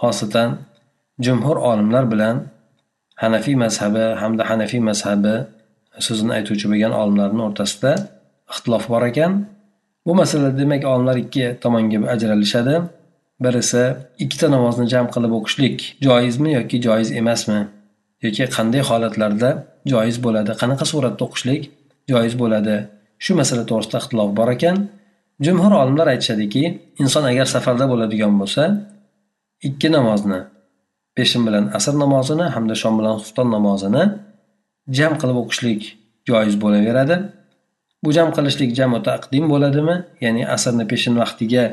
xosatan 0.00 0.48
jumhur 1.26 1.56
olimlar 1.70 2.04
bilan 2.12 2.36
hanafiy 3.22 3.56
mazhabi 3.64 4.04
hamda 4.20 4.42
hanafiy 4.50 4.82
mazhabi 4.90 5.34
so'zini 6.06 6.32
aytuvchi 6.38 6.66
bo'lgan 6.70 6.92
olimlarni 7.02 7.42
o'rtasida 7.48 7.92
ixtilof 8.52 8.84
bor 8.92 9.02
ekan. 9.10 9.32
Bu 10.06 10.12
masalada 10.20 10.58
demak 10.58 10.82
olimlar 10.92 11.16
ikki 11.24 11.44
tomonga 11.62 11.98
ajralishadi. 12.14 12.74
Birisi 13.44 13.84
ikkita 14.24 14.46
namozni 14.54 14.86
jam 14.92 15.06
qilib 15.14 15.32
o'qishlik 15.38 15.78
joizmi 16.06 16.50
yoki 16.58 16.76
joiz 16.86 17.08
emasmi? 17.20 17.60
Yoki 18.24 18.44
qanday 18.56 18.82
holatlarda 18.88 19.50
joiz 19.92 20.16
bo'ladi? 20.24 20.52
Qanaqa 20.60 20.84
suratda 20.92 21.22
o'qishlik 21.26 21.62
joiz 22.12 22.34
bo'ladi? 22.42 22.76
Shu 23.24 23.32
masala 23.40 23.62
to'g'risida 23.70 23.98
ixtilof 24.02 24.30
bor 24.38 24.48
ekan. 24.56 24.76
Jumhur 25.46 25.72
olimlar 25.82 26.06
aytishadiki 26.14 26.62
inson 27.02 27.24
agar 27.30 27.46
safarda 27.54 27.84
bo'ladigan 27.92 28.32
bo'lsa 28.40 28.62
ikki 29.62 29.88
namozni 29.92 30.40
peshin 31.16 31.46
bilan 31.46 31.70
asr 31.78 31.94
namozini 32.02 32.46
hamda 32.54 32.74
shom 32.82 32.94
bilan 33.00 33.16
xufton 33.22 33.48
namozini 33.56 34.02
jam 34.98 35.12
qilib 35.20 35.38
o'qishlik 35.42 35.82
joiz 36.28 36.54
bo'laveradi. 36.62 37.16
Bu 38.04 38.12
jam 38.16 38.28
qilishlik 38.36 38.70
jamu 38.78 38.98
taqdim 39.08 39.44
bo'ladimi? 39.52 39.96
Ya'ni 40.24 40.42
asrni 40.56 40.84
peshin 40.92 41.14
vaqtiga 41.22 41.64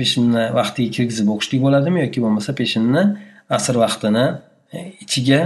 peshinni 0.00 0.44
vaqtiga 0.58 0.90
kirgizib 0.96 1.28
o'qishlik 1.34 1.60
bo'ladimi 1.66 1.98
yoki 2.04 2.18
bo'lmasa 2.24 2.50
peshinni 2.60 3.02
asr 3.56 3.74
vaqtini 3.84 4.24
e, 4.76 4.78
ichiga 5.04 5.40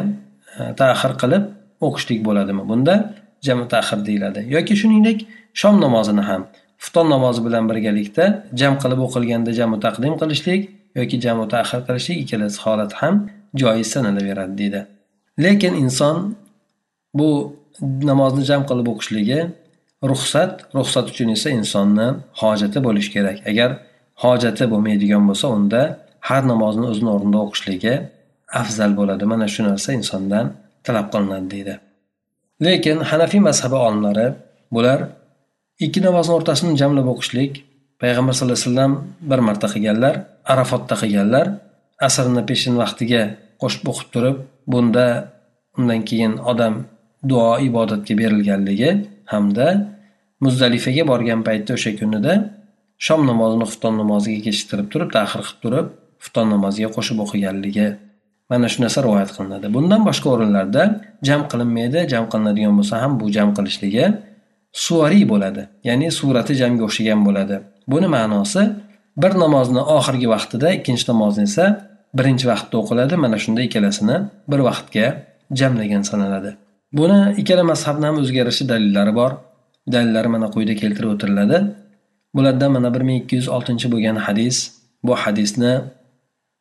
e, 0.58 0.62
taxir 0.80 1.12
qilib 1.22 1.44
o'qishlik 1.86 2.20
bo'ladimi? 2.28 2.62
Bunda 2.70 2.94
jamu 3.46 3.64
tahir 3.72 3.98
deyiladi. 4.08 4.40
Yoki 4.54 4.74
shuningdek 4.80 5.18
shom 5.60 5.80
namozini 5.84 6.22
ham 6.30 6.42
xufton 6.82 7.06
namozi 7.14 7.40
bilan 7.46 7.64
birgalikda 7.70 8.24
jam 8.60 8.74
qilib 8.82 9.00
o'qilganda 9.06 9.52
jamu 9.60 9.76
taqdim 9.84 10.14
qilishlik 10.22 10.62
yoki 10.98 11.16
jamu 11.24 11.44
ta'xir 11.54 11.80
qilishlik 11.86 12.18
ikkalasi 12.22 12.58
holat 12.64 12.92
ham 13.00 13.14
joiz 13.60 13.88
sanalaveradi 13.94 14.54
deydi. 14.60 14.80
Lekin 15.44 15.74
inson 15.84 16.16
bu 17.18 17.28
namozni 18.10 18.42
jam 18.50 18.62
qilib 18.68 18.86
o'qishligi 18.92 19.40
ruxsat 20.10 20.52
ruxsat 20.76 21.06
uchun 21.12 21.28
esa 21.36 21.48
insonni 21.60 22.06
hojati 22.40 22.78
bo'lishi 22.86 23.10
kerak. 23.16 23.38
Agar 23.50 23.70
hojati 24.24 24.64
bo'lmaydigan 24.72 25.22
bo'lsa 25.28 25.46
unda 25.56 25.82
har 26.28 26.42
namozni 26.52 26.86
o'zini 26.92 27.10
o'rnida 27.16 27.38
o'qishligi 27.46 27.94
afzal 28.60 28.92
bo'ladi. 29.00 29.24
Mana 29.32 29.46
shu 29.54 29.60
narsa 29.68 29.90
insondan 30.00 30.46
talab 30.86 31.06
qilinadi 31.12 31.46
deydi. 31.54 31.74
Lekin 32.66 32.96
hanafiy 33.10 33.40
mazhabi 33.48 33.76
olimlari 33.86 34.26
bular 34.74 34.98
ikki 35.84 36.00
namozni 36.06 36.32
o'rtasini 36.38 36.72
jamlab 36.82 37.06
o'qishlik 37.12 37.52
payg'ambar 38.02 38.32
sallallohu 38.36 38.58
alayhi 38.58 38.70
vasallam 38.70 38.92
bir 39.30 39.40
marta 39.48 39.66
qilganlar. 39.74 40.14
Arafotda 40.52 40.94
qilganlar 41.02 41.46
asrni 42.06 42.42
peshin 42.50 42.74
vaqtiga 42.82 43.22
qo'shib 43.62 43.84
o'qib 43.92 44.08
turib 44.14 44.36
bunda 44.72 45.06
undan 45.78 46.00
keyin 46.08 46.32
odam 46.52 46.74
duo 47.30 47.50
ibodatga 47.68 48.14
berilganligi 48.20 48.90
hamda 49.32 49.66
muzdalifaga 50.44 51.02
borgan 51.10 51.40
paytda 51.48 51.70
o'sha 51.78 51.90
kunida 52.00 52.32
shom 53.06 53.20
namozini 53.30 53.66
xufton 53.70 53.94
namoziga 54.02 54.40
kechiktirib 54.46 54.86
turib 54.92 55.10
tahir 55.16 55.40
qilib 55.46 55.60
turib 55.64 55.86
xufton 56.22 56.46
namoziga 56.54 56.88
qo'shib 56.96 57.18
o'qiganligi 57.24 57.88
mana 58.50 58.66
shu 58.72 58.78
narsa 58.82 58.98
rivoyat 59.06 59.30
qilinadi. 59.36 59.66
Bundan 59.76 60.00
boshqa 60.08 60.26
o'rinlarda 60.34 60.82
jam 61.28 61.40
qilinmaydi 61.50 62.00
jam 62.12 62.24
qilinadigan 62.32 62.74
bo'lsa 62.78 62.94
ham 63.02 63.12
bu 63.20 63.26
jam 63.36 63.48
qilishligi 63.56 64.04
suvariy 64.84 65.24
bo'ladi 65.32 65.62
ya'ni 65.88 66.08
surati 66.18 66.52
jamga 66.60 66.82
o'xshagan 66.88 67.20
bo'ladi. 67.26 67.56
Buni 67.92 68.08
ma'nosi 68.16 68.62
bir 69.16 69.32
namozni 69.42 69.80
oxirgi 69.96 70.28
vaqtida 70.34 70.68
ikkinchi 70.78 71.04
namozni 71.10 71.42
esa 71.50 71.66
birinchi 72.18 72.46
vaqtda 72.52 72.74
o'qiladi 72.82 73.14
mana 73.24 73.38
shunda 73.44 73.60
ikkalasini 73.66 74.16
bir 74.50 74.60
vaqtga 74.68 75.06
jamlagan 75.60 76.02
sanaladi. 76.10 76.50
Buni 76.92 77.18
ikkala 77.40 77.62
mazhabni 77.72 78.04
ham 78.08 78.16
o'ziga 78.22 78.38
yarasha 78.42 78.64
dalillari 78.72 79.12
bor. 79.20 79.30
Dalillari 79.94 80.28
mana 80.34 80.46
quyida 80.54 80.74
keltirib 80.82 81.10
o'tiriladi. 81.14 81.58
Bulardan 82.34 82.70
mana 82.76 82.94
bir 82.94 83.02
ming 83.08 83.18
ikki 83.22 83.36
yuz 83.40 83.48
oltinchi 83.56 83.86
bo'lgan 83.92 84.16
hadis 84.26 84.56
bu 85.06 85.12
hadisni 85.22 85.72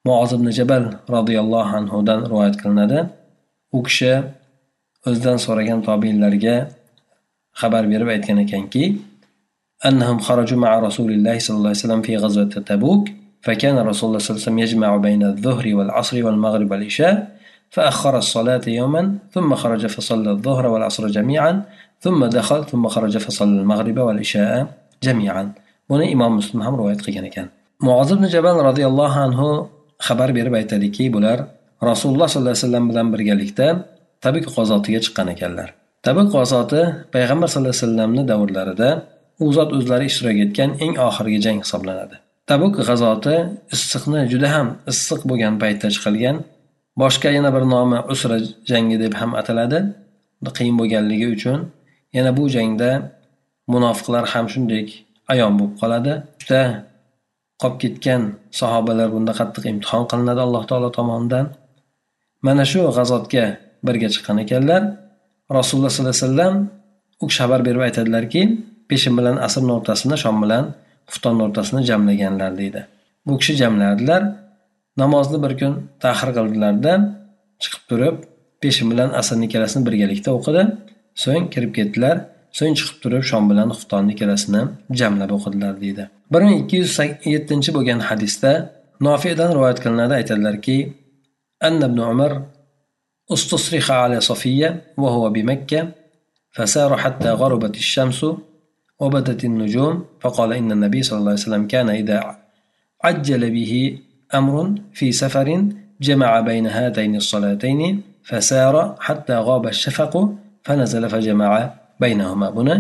muoz 0.08 0.32
ibn 0.38 0.48
jabal 0.58 0.84
roziyallohu 1.16 1.72
anhudan 1.80 2.20
rivoyat 2.30 2.56
qilinadi. 2.62 3.00
U 3.78 3.80
kishi 3.88 4.14
o'zidan 5.08 5.38
so'ragan 5.46 5.80
tobiinlarga 5.88 6.56
xabar 7.62 7.84
berib 7.92 8.10
aytgan 8.16 8.38
ekanki 8.46 8.84
أنهم 9.87 10.19
خرجوا 10.19 10.59
مع 10.59 10.79
رسول 10.79 11.11
الله 11.13 11.39
صلى 11.39 11.57
الله 11.57 11.69
عليه 11.69 11.79
وسلم 11.79 12.03
في 12.03 12.17
غزوة 12.17 12.45
تبوك 12.45 13.09
فكان 13.43 13.79
رسول 13.79 14.09
الله 14.09 14.19
صلى 14.19 14.31
الله 14.31 14.43
عليه 14.43 14.49
وسلم 14.49 14.59
يجمع 14.59 14.97
بين 14.97 15.23
الظهر 15.23 15.75
والعصر 15.75 16.27
والمغرب 16.27 16.71
والعشاء 16.71 17.37
فأخر 17.71 18.19
الصلاة 18.19 18.65
يوما 18.67 19.03
ثم 19.33 19.55
خرج 19.55 19.87
فصلى 19.87 20.31
الظهر 20.31 20.67
والعصر 20.67 21.07
جميعا 21.09 21.63
ثم 22.01 22.25
دخل 22.25 22.65
ثم 22.65 22.89
خرج 22.89 23.19
فصلى 23.19 23.61
المغرب 23.61 23.99
والعشاء 23.99 24.67
جميعا 25.03 25.53
buni 25.91 26.07
imom 26.17 26.41
muslim 26.41 26.61
ham 26.65 26.75
rivoyat 26.81 27.01
qilgan 27.05 27.25
ekan 27.31 27.47
muoz 27.87 28.09
ibn 28.15 28.25
jabal 28.35 28.57
roziyallohu 28.69 29.19
anhu 29.27 29.49
xabar 30.07 30.29
berib 30.37 30.55
aytadiki 30.61 31.05
bular 31.15 31.39
rasululloh 31.91 32.29
sollallohu 32.33 32.55
alayhi 32.57 32.65
vasallam 32.65 32.85
bilan 32.91 33.07
birgalikda 33.15 33.67
tabuk 34.25 34.45
g'azotiga 34.55 34.99
chiqqan 35.05 35.27
ekanlar 35.35 35.69
tabuk 36.07 36.29
g'azoti 36.35 36.81
payg'ambar 37.15 37.47
sallallohu 37.53 37.75
alayhi 37.75 37.85
vasallamni 37.85 38.23
davrlarida 38.31 38.91
u 39.44 39.46
zot 39.58 39.70
o'zlari 39.78 40.06
ishtirok 40.12 40.38
etgan 40.46 40.70
eng 40.84 40.94
oxirgi 41.08 41.40
jang 41.46 41.60
hisoblanadi. 41.64 42.16
Tabuk 42.50 42.74
g'azoti 42.88 43.36
issiqni 43.76 44.22
juda 44.32 44.48
ham 44.56 44.68
issiq 44.92 45.22
bo'lgan 45.30 45.56
paytda 45.62 45.88
chiqilgan 45.96 46.38
boshqa 47.02 47.30
yana 47.38 47.50
bir 47.56 47.64
nomi 47.74 48.00
usra 48.14 48.38
jangi 48.72 48.98
deb 49.04 49.14
ham 49.20 49.32
ataladi. 49.42 49.80
Qiyin 50.58 50.76
bo'lganligi 50.80 51.28
uchun 51.36 51.60
yana 52.18 52.32
bu 52.38 52.44
jangda 52.56 52.92
munofiqlar 53.74 54.24
ham 54.34 54.46
shunday 54.54 54.84
ayon 55.34 55.54
bo'lib 55.60 55.74
qoladi. 55.82 56.14
Juda 56.42 56.64
qolib 57.62 57.78
ketgan 57.84 58.22
sahobalar 58.60 59.08
bunda 59.16 59.34
qattiq 59.40 59.64
imtihon 59.72 60.04
qilinadi 60.12 60.42
alloh 60.48 60.64
taolo 60.70 60.90
tomonidan. 60.98 61.46
Mana 62.46 62.64
shu 62.72 62.82
g'azotga 62.98 63.46
birga 63.88 64.10
chiqqan 64.14 64.38
ekanlar 64.46 64.82
rasululloh 65.58 65.92
sollallohu 65.94 66.16
alayhi 66.16 66.28
vasallam 66.28 66.54
u 67.24 67.26
kishi 67.30 67.40
xabar 67.44 67.60
berib 67.68 67.82
aytadilarki 67.88 68.42
peshin 68.91 69.15
bilan 69.19 69.37
asrni 69.47 69.73
o'rtasini 69.79 70.17
shom 70.25 70.37
bilan 70.45 70.65
xuftonni 71.11 71.43
o'rtasini 71.47 71.81
jamlaganlar 71.91 72.53
deydi 72.61 72.81
bu 73.27 73.33
kishi 73.41 73.55
jamlardilar 73.63 74.23
namozni 75.03 75.39
bir 75.45 75.53
kun 75.61 75.73
tahir 76.05 76.31
qildilarda 76.37 76.93
chiqib 77.63 77.83
turib 77.91 78.17
peshin 78.63 78.87
bilan 78.93 79.11
asrni 79.21 79.45
ikkalasini 79.49 79.83
birgalikda 79.89 80.31
o'qidi 80.39 80.63
so'ng 81.25 81.45
kirib 81.55 81.73
ketdilar 81.79 82.17
so'ng 82.59 82.75
chiqib 82.79 82.99
turib 83.03 83.23
shom 83.31 83.45
bilan 83.51 83.69
xuftonni 83.77 84.11
ikkalasini 84.15 84.63
jamlab 85.01 85.31
o'qidilar 85.37 85.75
deydi 85.85 86.05
bir 86.33 86.41
ming 86.47 86.57
ikki 86.63 86.77
yuz 86.83 86.93
yettinchi 87.35 87.71
bo'lgan 87.77 88.01
hadisda 88.09 88.53
nofiyadan 89.07 89.51
rivoyat 89.57 89.79
qilinadi 89.85 90.15
aytadilarki 90.21 90.79
أن 91.65 91.83
ابن 91.83 92.01
عمر 92.01 92.43
استصرخ 93.33 93.91
على 93.91 94.21
صفية 94.21 94.83
وهو 94.97 95.31
بمكة 95.31 95.89
فسار 96.53 96.97
حتى 96.97 97.31
غربت 97.31 97.77
الشمس 97.77 98.27
وبدت 99.01 99.45
النجوم 99.45 100.05
فقال 100.21 100.53
إن 100.53 100.73
النبي 100.73 101.03
صلى 101.03 101.19
الله 101.19 101.31
عليه 101.35 101.47
وسلم 101.49 101.65
كان 101.67 101.89
إذا 101.91 102.19
عجل 103.05 103.43
به 103.51 103.73
أمر 104.35 104.55
في 104.93 105.13
سفر 105.13 105.49
جمع 106.01 106.41
بين 106.41 106.67
هاتين 106.67 107.17
الصلاتين 107.17 107.81
فسار 108.29 108.97
حتى 109.01 109.35
غاب 109.49 109.65
الشفق 109.67 110.15
buni 112.57 112.77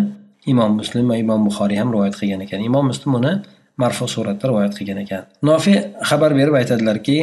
imom 0.47 0.77
muslim 0.81 1.09
va 1.09 1.17
imom 1.17 1.41
buxoriy 1.49 1.79
ham 1.81 1.89
rivoyat 1.93 2.15
qilgan 2.21 2.41
ekan 2.45 2.61
imom 2.69 2.85
muslim 2.93 3.15
uni 3.19 3.33
marfu 3.81 4.05
suratda 4.15 4.45
rivoyat 4.51 4.73
qilgan 4.79 4.99
ekan 5.05 5.23
nofi 5.49 5.75
xabar 6.09 6.31
berib 6.39 6.55
aytadilarki 6.61 7.19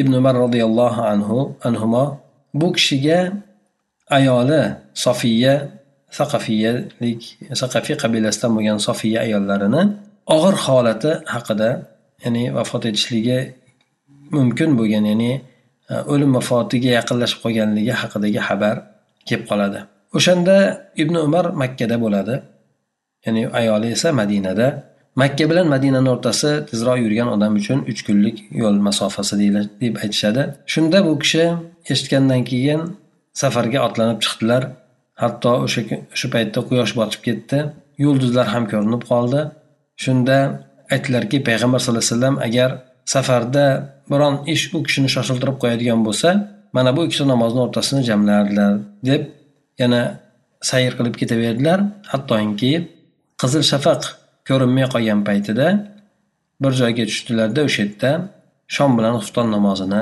ibn 0.00 0.12
umar 0.20 0.34
roziyallohu 0.44 1.00
anhu 1.12 1.38
anhumo 1.68 2.04
bu 2.58 2.66
kishiga 2.76 3.18
ayoli 4.18 4.62
sofiya 5.04 5.54
saqafiyalik 6.17 7.21
saqafiy 7.61 7.95
qabilasidan 8.03 8.51
bo'lgan 8.57 8.77
sofiya 8.87 9.19
ayollarini 9.25 9.81
og'ir 10.35 10.55
holati 10.65 11.11
haqida 11.33 11.69
ya'ni 12.23 12.43
vafot 12.57 12.83
etishligi 12.89 13.39
mumkin 14.37 14.69
bo'lgan 14.79 15.05
ya'ni 15.11 15.31
e, 15.91 15.93
o'lim 16.13 16.31
vafotiga 16.37 16.91
yaqinlashib 16.99 17.39
qolganligi 17.45 17.93
haqidagi 18.01 18.39
xabar 18.47 18.75
kelib 19.27 19.45
qoladi. 19.51 19.79
O'shanda 20.17 20.55
ibn 21.01 21.15
umar 21.27 21.45
makkada 21.61 21.95
bo'ladi. 22.03 22.35
Ya'ni 23.25 23.41
ayoli 23.59 23.87
esa 23.95 24.09
madinada. 24.21 24.67
Makka 25.21 25.45
bilan 25.51 25.67
madinani 25.75 26.09
o'rtasi 26.15 26.49
tezroq 26.69 26.97
yurgan 27.03 27.29
odam 27.35 27.53
uchun 27.59 27.79
uch 27.91 28.01
kunlik 28.07 28.37
yo'l 28.61 28.77
masofasi 28.87 29.35
deb 29.81 29.93
aytishadi. 30.03 30.43
Shunda 30.73 30.97
bu 31.07 31.13
kishi 31.23 31.45
eshitgandan 31.91 32.41
keyin 32.49 32.81
safarga 33.41 33.79
otlanib 33.87 34.19
chiqdilar. 34.25 34.63
Hatto 35.21 35.51
o'sha 35.65 35.81
o'sha 36.15 36.27
paytda 36.35 36.59
quyosh 36.69 36.93
botib 36.99 37.21
ketdi. 37.27 37.57
Yulduzlar 38.03 38.47
ham 38.53 38.65
ko'rinib 38.71 39.03
qoldi. 39.11 39.41
Shunda 40.03 40.37
aytdilarki 40.93 41.37
payg'ambar 41.49 41.79
sallallohu 41.83 42.05
alayhi 42.05 42.15
vasallam 42.15 42.35
agar 42.47 42.69
safarda 43.13 43.65
biron 44.11 44.35
ish 44.53 44.65
u 44.75 44.77
kishini 44.85 45.09
shoshiltirib 45.15 45.57
qo'yadigan 45.63 45.99
bo'lsa 46.07 46.29
mana 46.75 46.89
bu 46.95 47.01
ikkita 47.07 47.25
namozni 47.33 47.59
o'rtasini 47.65 48.01
jamlardilar 48.09 48.71
deb 49.09 49.21
yana 49.81 50.01
sayr 50.69 50.93
qilib 50.97 51.15
ketaverdilar. 51.21 51.79
Hattoki 52.11 52.73
qizil 53.41 53.63
shafaq 53.71 54.01
ko'rinmay 54.49 54.85
qolgan 54.93 55.21
paytida 55.29 55.67
bir 56.63 56.71
joyga 56.81 57.03
tushdilarda 57.09 57.61
o'sha 57.67 57.81
yerda 57.83 58.11
shom 58.75 58.91
bilan 58.97 59.13
xufton 59.21 59.47
namozini 59.55 60.01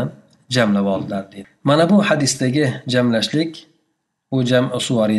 jamlab 0.55 0.85
oldilar 0.93 1.23
deydi. 1.31 1.49
Mana 1.69 1.83
bu 1.91 1.97
hadisdagi 2.09 2.65
jamlashlik 2.93 3.51
bu 4.31 4.43
jam 4.45 4.65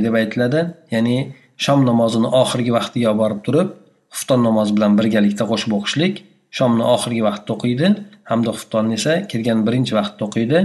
deb 0.06 0.14
aytiladi. 0.22 0.60
Ya'ni 0.94 1.16
shom 1.64 1.80
namozini 1.90 2.28
oxirgi 2.42 2.72
vaqtiga 2.78 3.08
olib 3.10 3.20
borib 3.22 3.40
turib 3.46 3.68
xufton 4.14 4.40
namozi 4.48 4.72
bilan 4.76 4.92
birgalikda 4.98 5.44
qo'shib 5.50 5.72
o'qishlik 5.78 6.14
shomni 6.58 6.84
oxirgi 6.94 7.22
vaqtda 7.28 7.50
o'qiydi 7.56 7.88
hamda 8.30 8.50
xuftonni 8.58 8.94
esa 9.00 9.12
kirgan 9.30 9.58
birinchi 9.66 9.92
vaqtda 10.00 10.22
o'qiydi. 10.28 10.58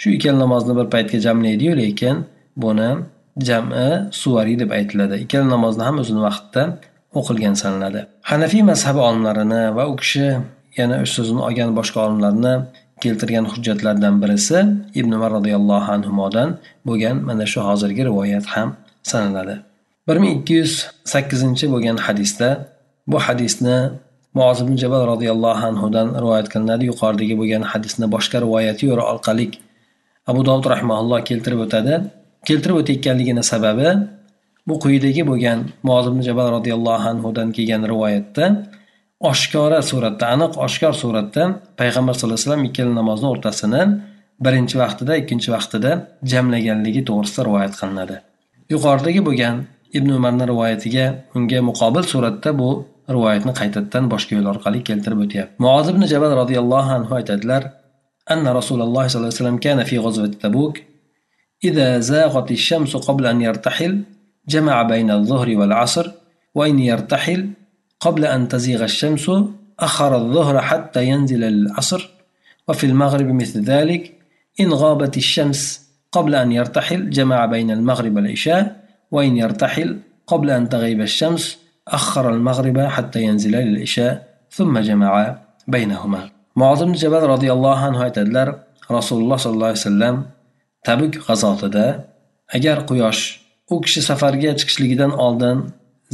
Shu 0.00 0.08
ikkala 0.16 0.38
namozni 0.44 0.72
bir 0.78 0.86
paytga 0.94 1.18
jamlaydiyu 1.26 1.72
lekin 1.82 2.16
buni 2.64 2.90
jami 3.48 3.88
suvariy 4.20 4.56
deb 4.62 4.70
aytiladi. 4.78 5.14
Ikkala 5.24 5.46
namozni 5.54 5.82
ham 5.88 5.96
o'zini 6.02 6.22
vaqtida 6.28 6.62
o'qilgan 7.18 7.54
sanaladi. 7.62 8.00
Hanafiy 8.30 8.62
mazhabi 8.70 9.00
olimlarini 9.08 9.62
va 9.76 9.84
u 9.92 9.94
kishi 10.02 10.26
yana 10.80 10.96
o'z 11.04 11.10
so'zini 11.16 11.40
olgan 11.48 11.70
boshqa 11.78 11.98
olimlarni 12.06 12.54
keltirgan 13.04 13.44
hujjatlardan 13.52 14.14
birisi 14.22 14.58
ibn 15.00 15.10
umar 15.18 15.30
roziyallohu 15.38 15.88
anhudan 15.96 16.48
bo'lgan 16.88 17.16
mana 17.28 17.44
shu 17.52 17.60
hozirgi 17.68 18.02
rivoyat 18.10 18.46
ham 18.54 18.68
sanaladi. 19.10 19.56
bir 20.08 20.16
ming 20.22 20.32
ikki 20.38 20.54
yuz 20.60 20.72
sakkizinchi 21.12 21.64
bo'lgan 21.72 21.96
hadisda 22.06 22.48
bu 23.10 23.18
hadisni 23.26 23.76
muoz 24.36 24.58
ibn 24.64 24.74
jabal 24.82 25.02
roziyallohu 25.12 25.62
anhudan 25.70 26.06
rivoyat 26.22 26.48
qilinadi. 26.52 26.82
Yuqoridagi 26.90 27.34
bo'lgan 27.40 27.62
hadisni 27.72 28.06
boshqa 28.14 28.36
rivoyati 28.44 28.82
yo'li 28.90 29.02
orqali 29.12 29.46
abu 30.30 30.40
dovud 30.48 30.66
rahmaulloh 30.74 31.20
keltirib 31.28 31.60
o'tadi. 31.66 31.94
Keltirib 32.48 32.76
o'tayotganligini 32.80 33.42
sababi 33.52 33.88
bu 34.68 34.74
quyidagi 34.84 35.22
bo'lgan 35.30 35.58
muoz 35.86 36.06
ibn 36.10 36.20
jabal 36.28 36.46
roziyallohu 36.56 37.06
anhudan 37.12 37.48
kelgan 37.56 37.82
rivoyatda 37.92 38.44
oshkora 39.31 39.79
suratda 39.89 40.25
aniq 40.35 40.53
oshkor 40.65 40.93
suratda 41.03 41.43
payg'ambar 41.79 42.13
sallallohu 42.15 42.37
alayhi 42.37 42.47
vasallam 42.47 42.65
ikkala 42.69 42.91
namozni 42.99 43.27
o'rtasini 43.33 43.81
birinchi 44.45 44.75
vaqtida 44.83 45.13
ikkinchi 45.21 45.49
vaqtida 45.55 45.91
jamlaganligi 46.31 47.01
to'g'risida 47.09 47.41
rivoyat 47.47 47.73
qilinadi 47.79 48.15
yuqoridagi 48.73 49.21
bo'lgan 49.27 49.55
ibn 49.97 50.09
umarni 50.19 50.45
rivoyatiga 50.51 51.05
unga 51.37 51.59
muqobil 51.69 52.03
suratda 52.13 52.49
bu 52.59 52.69
rivoyatni 53.15 53.53
qaytadan 53.59 54.03
boshqa 54.13 54.31
yo'l 54.37 54.47
orqali 54.53 54.79
keltirib 54.89 55.19
o'tyapti 55.25 55.55
muoz 55.65 55.85
ibn 55.93 56.03
jabal 56.13 56.31
roziyallohu 56.41 56.89
anhu 56.97 57.11
aytadilar 57.19 57.63
أن 58.31 58.47
رسول 58.47 58.81
الله 58.81 59.07
صلى 59.07 59.19
الله 59.19 59.31
عليه 59.31 59.41
وسلم 59.41 59.57
كان 59.57 59.83
في 59.83 59.97
غزوة 59.97 60.27
تبوك 60.27 60.75
إذا 61.63 61.99
زاغت 61.99 62.51
الشمس 62.51 62.95
قبل 62.95 63.25
أن 63.25 63.41
يرتحل 63.41 64.03
جمع 64.47 64.81
بين 64.81 65.11
الظهر 65.11 65.57
والعصر 65.57 66.11
وإن 66.55 66.79
يرتحل 66.79 67.49
قبل 67.99 68.25
أن 68.25 68.47
تزيغ 68.47 68.83
الشمس 68.83 69.31
أخر 69.79 70.15
الظهر 70.15 70.61
حتى 70.61 71.05
ينزل 71.05 71.43
العصر 71.43 72.09
وفي 72.67 72.85
المغرب 72.85 73.25
مثل 73.25 73.63
ذلك 73.63 74.13
إن 74.59 74.73
غابت 74.73 75.17
الشمس 75.17 75.89
قبل 76.11 76.35
أن 76.35 76.51
يرتحل 76.51 77.09
جمع 77.09 77.45
بين 77.45 77.71
المغرب 77.71 78.15
والعشاء 78.15 78.85
وإن 79.11 79.37
يرتحل 79.37 79.99
قبل 80.27 80.49
أن 80.49 80.69
تغيب 80.69 81.01
الشمس 81.01 81.57
أخر 81.87 82.33
المغرب 82.33 82.79
حتى 82.79 83.23
ينزل 83.23 83.51
للعشاء 83.51 84.27
ثم 84.51 84.79
جمع 84.79 85.37
بينهما 85.67 86.29
معاذ 86.55 86.85
بن 86.85 86.91
جبل 86.91 87.21
رضي 87.23 87.51
الله 87.51 87.77
عنه 87.77 88.09
aytadilar 88.09 88.47
rasululloh 88.89 89.37
sollallohu 89.37 89.71
alayhi 89.73 89.83
vasallam 89.83 90.15
tabuk 90.87 91.13
g'azotida 91.25 91.87
agar 92.55 92.77
quyosh 92.89 93.21
u 93.73 93.81
kishi 93.81 94.01
safarga 94.09 94.51
chiqishligidan 94.59 95.11
oldin 95.25 95.57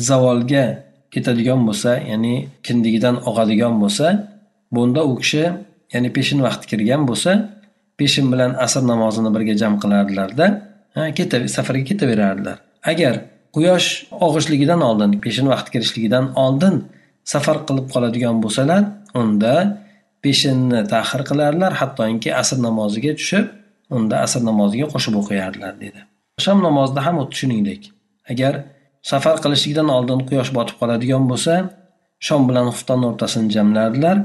zavolga 0.07 0.65
ketadigan 1.14 1.60
bo'lsa 1.68 1.90
ya'ni 2.10 2.34
kindigidan 2.66 3.16
og'adigan 3.28 3.74
bo'lsa 3.82 4.06
bunda 4.74 5.00
u 5.10 5.12
kishi 5.22 5.44
ya'ni 5.94 6.08
peshin 6.16 6.38
vaqti 6.46 6.64
kirgan 6.70 7.02
bo'lsa 7.10 7.32
peshin 7.98 8.26
bilan 8.32 8.52
asr 8.64 8.82
namozini 8.92 9.30
birga 9.36 9.54
jam 9.62 9.74
qilardilarda 9.82 10.46
safarga 11.56 11.84
ketaverardilar. 11.90 12.56
Agar 12.92 13.14
quyosh 13.56 13.88
og'ishligidan 14.26 14.80
oldin 14.88 15.10
peshin 15.24 15.46
vaqti 15.52 15.68
kirishligidan 15.74 16.24
oldin 16.44 16.74
safar 17.32 17.56
qilib 17.68 17.86
qoladigan 17.94 18.36
bo'lsalar 18.44 18.82
unda 19.20 19.54
peshinni 20.24 20.80
tahir 20.92 21.20
qilardilar 21.30 21.72
hattoki 21.80 22.30
asr 22.42 22.58
namoziga 22.66 23.12
tushib 23.20 23.46
unda 23.96 24.14
asr 24.26 24.40
namoziga 24.50 24.86
qo'shib 24.94 25.14
o'qiyardilar 25.20 25.74
dedi 25.84 26.00
shom 26.46 26.58
namozida 26.68 27.00
ham 27.06 27.16
xuddi 27.20 27.36
shuningdek. 27.40 27.82
Agar 28.32 28.54
safar 29.10 29.36
qilishlikdan 29.44 29.88
oldin 29.96 30.20
quyosh 30.28 30.50
botib 30.56 30.76
qoladigan 30.80 31.24
bo'lsa 31.30 31.54
shom 32.26 32.42
bilan 32.48 32.66
xufton 32.74 33.00
o'rtasini 33.08 33.48
jamlardilar. 33.56 34.16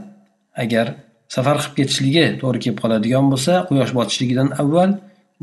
Agar 0.63 0.87
safar 1.35 1.57
qilib 1.61 1.75
ketishligi 1.79 2.25
to'g'ri 2.41 2.59
kelib 2.63 2.79
qoladigan 2.83 3.25
bo'lsa 3.31 3.53
quyosh 3.69 3.91
botishligidan 3.97 4.49
avval 4.61 4.91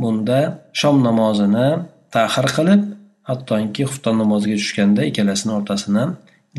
bunda 0.03 0.41
shom 0.81 0.97
namozini 1.07 1.69
tahir 2.15 2.47
qilib 2.57 2.83
hattoki 3.29 3.83
xufton 3.91 4.15
namoziga 4.23 4.57
tushganda 4.63 5.03
ikkalasini 5.11 5.53
o'rtasini 5.59 6.05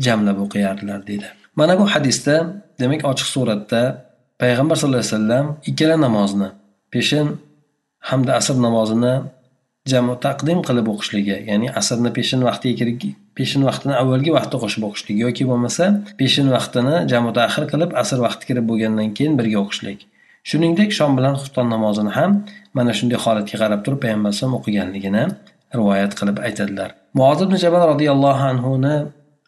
jamlab 0.04 0.38
o'qiyardilar 0.44 1.00
deydi 1.08 1.28
mana 1.58 1.72
bu 1.80 1.84
hadisda 1.94 2.34
demak 2.80 3.02
ochiq 3.10 3.28
suratda 3.34 3.82
payg'ambar 4.42 4.76
sallallohu 4.78 5.02
alayhi 5.04 5.14
vasallam 5.16 5.46
ikkala 5.70 5.96
namozni 6.06 6.48
peshin 6.92 7.26
hamda 8.08 8.30
asr 8.40 8.56
namozini 8.66 9.14
jamu 9.92 10.14
taqdim 10.26 10.58
qilib 10.68 10.86
o'qishligi 10.92 11.36
ya'ni 11.50 11.68
asrni 11.80 12.10
peshin 12.18 12.40
vaqtiga 12.48 12.74
kirib 12.80 12.98
peshin 13.38 13.62
vaqtini 13.68 13.94
avvalgi 14.02 14.30
vaqtda 14.36 14.56
qo'shib 14.62 14.82
o'qishlik 14.88 15.16
yoki 15.24 15.44
bo'lmasa 15.50 15.84
peshin 16.20 16.46
vaqtini 16.54 16.96
jamu 17.12 17.30
tahir 17.38 17.64
qilib 17.72 17.90
asr 18.02 18.18
vaqti 18.26 18.44
kirib 18.48 18.64
bo'lgandan 18.70 19.08
keyin 19.16 19.32
birga 19.40 19.58
o'qishlik. 19.64 20.00
Shuningdek 20.48 20.90
shom 20.98 21.12
bilan 21.18 21.34
xufton 21.40 21.66
namozini 21.74 22.12
ham 22.18 22.30
mana 22.76 22.92
shunday 22.98 23.18
holatga 23.24 23.56
qarab 23.62 23.80
turib 23.84 24.00
payg'ambar 24.04 24.30
alayhisalom 24.30 24.54
o'qiganligini 24.58 25.24
rivoyat 25.78 26.12
qilib 26.18 26.36
aytadilar. 26.46 26.90
Muoz 27.18 27.38
ibn 27.46 27.54
jabal 27.64 27.82
roziyallohu 27.92 28.44
anhuni 28.52 28.94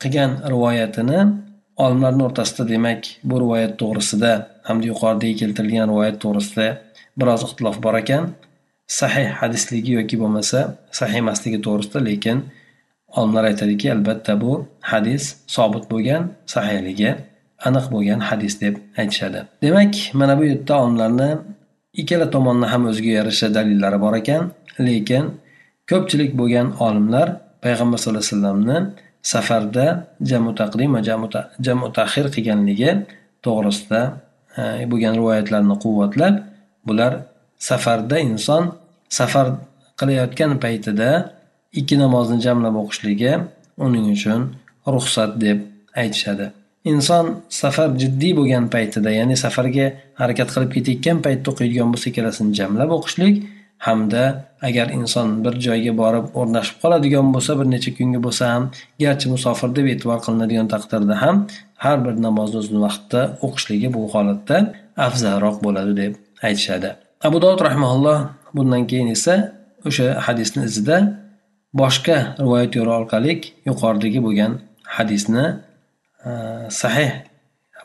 qilgan 0.03 0.31
rivoyatini 0.53 1.21
olimlarni 1.85 2.23
o'rtasida 2.29 2.65
demak 2.73 3.01
bu 3.29 3.35
rivoyat 3.43 3.73
to'g'risida 3.81 4.33
hamda 4.69 4.87
yuqoridagi 4.93 5.35
keltirilgan 5.41 5.87
rivoyat 5.93 6.17
to'g'risida 6.25 6.67
biroz 7.21 7.41
ixtilof 7.47 7.77
bor 7.85 7.97
ekan. 8.03 8.25
Sahih 8.99 9.29
hadisligi 9.41 9.93
yoki 9.99 10.17
bo'lmasa 10.23 10.59
sahih 10.99 11.17
emasligi 11.23 11.59
to'g'risida 11.67 12.01
lekin 12.09 12.39
olimlar 13.19 13.45
aytadiki 13.51 13.87
albatta 13.95 14.33
bu 14.43 14.53
hadis 14.91 15.23
sobit 15.57 15.85
bo'lgan 15.93 16.23
sahiyligi 16.55 17.11
aniq 17.67 17.87
bo'lgan 17.95 18.21
hadis 18.29 18.55
deb 18.65 18.75
aytishadi. 19.01 19.41
Demak 19.65 19.95
mana 20.21 20.35
bu 20.39 20.45
yerda 20.51 20.75
olimlarni 20.83 21.31
ikkala 22.01 22.27
tomonni 22.35 22.67
ham 22.73 22.83
o'ziga 22.91 23.13
yarasha 23.19 23.49
dalillari 23.57 23.99
bor 24.05 24.15
ekan 24.21 24.43
lekin 24.87 25.25
ko'pchilik 25.91 26.31
bo'lgan 26.41 26.69
olimlar 26.87 27.27
payg'ambar 27.65 27.99
sallallohu 27.99 28.25
alayhi 28.25 28.35
vasallamni 28.37 28.79
safarda 29.33 29.87
jamu 30.31 30.51
taqdim 30.61 30.91
va 30.97 31.01
jamu 31.67 31.87
tahir 31.99 32.27
qilganligi 32.35 32.91
to'g'risida 33.45 34.01
e, 34.61 34.63
bo'lgan 34.91 35.15
rivoyatlarni 35.21 35.77
quvvatlab 35.85 36.35
bular 36.89 37.13
safarda 37.69 38.17
inson 38.31 38.63
safar 39.19 39.47
qilayotgan 40.01 40.53
paytida 40.65 41.11
ikki 41.81 41.95
namozni 42.05 42.39
jamlab 42.47 42.75
o'qishligi 42.83 43.33
uning 43.87 44.07
uchun 44.17 44.41
ruxsat 44.95 45.33
deb 45.45 45.59
aytishadi. 46.03 46.47
Inson 46.93 47.27
safar 47.63 47.89
jiddiy 48.03 48.33
bo'lgan 48.39 48.65
paytida 48.75 49.11
ya'ni 49.19 49.37
safarga 49.45 49.87
harakat 50.21 50.49
qilib 50.55 50.71
ketayotgan 50.77 51.19
paytda 51.27 51.47
o'qiydigan 51.53 51.89
bo'lsa 51.93 52.07
ikkalasini 52.11 52.53
jamlab 52.61 52.91
o'qishlik 52.99 53.37
hamda 53.87 54.25
agar 54.69 54.87
inson 54.99 55.29
bir 55.45 55.55
joyga 55.67 55.93
borib 56.03 56.27
o'rnashib 56.41 56.77
qoladigan 56.83 57.29
bo'lsa 57.35 57.53
bir 57.61 57.67
necha 57.75 57.91
kunga 57.99 58.21
bo'lsa 58.27 58.45
ham 58.53 58.65
garchi 59.03 59.27
musofir 59.35 59.71
deb 59.79 59.87
e'tibor 59.93 60.19
qilinadigan 60.27 60.69
taqdirda 60.75 61.15
ham 61.23 61.37
har 61.85 61.99
bir 62.05 62.15
namozni 62.27 62.57
o'zini 62.63 62.81
vaqtida 62.87 63.23
o'qishligi 63.47 63.89
bu 63.97 64.03
holatda 64.15 64.57
afzalroq 65.07 65.57
bo'ladi 65.67 65.93
deb 66.03 66.13
aytishadi. 66.49 66.91
Abu 67.27 67.37
dovud 67.45 67.61
rahmaulloh 67.69 68.19
bundan 68.55 68.87
keyin 68.91 69.09
esa 69.17 69.35
o'sha 69.89 70.07
hadisni 70.27 70.65
izida 70.71 70.97
boshqa 71.81 72.17
rivoyat 72.45 72.73
yo'li 72.79 72.93
orqali 73.01 73.33
yuqoridagi 73.69 74.21
bo'lgan 74.27 74.53
hadisni 74.97 75.45
e, 76.29 76.31
sahih 76.81 77.13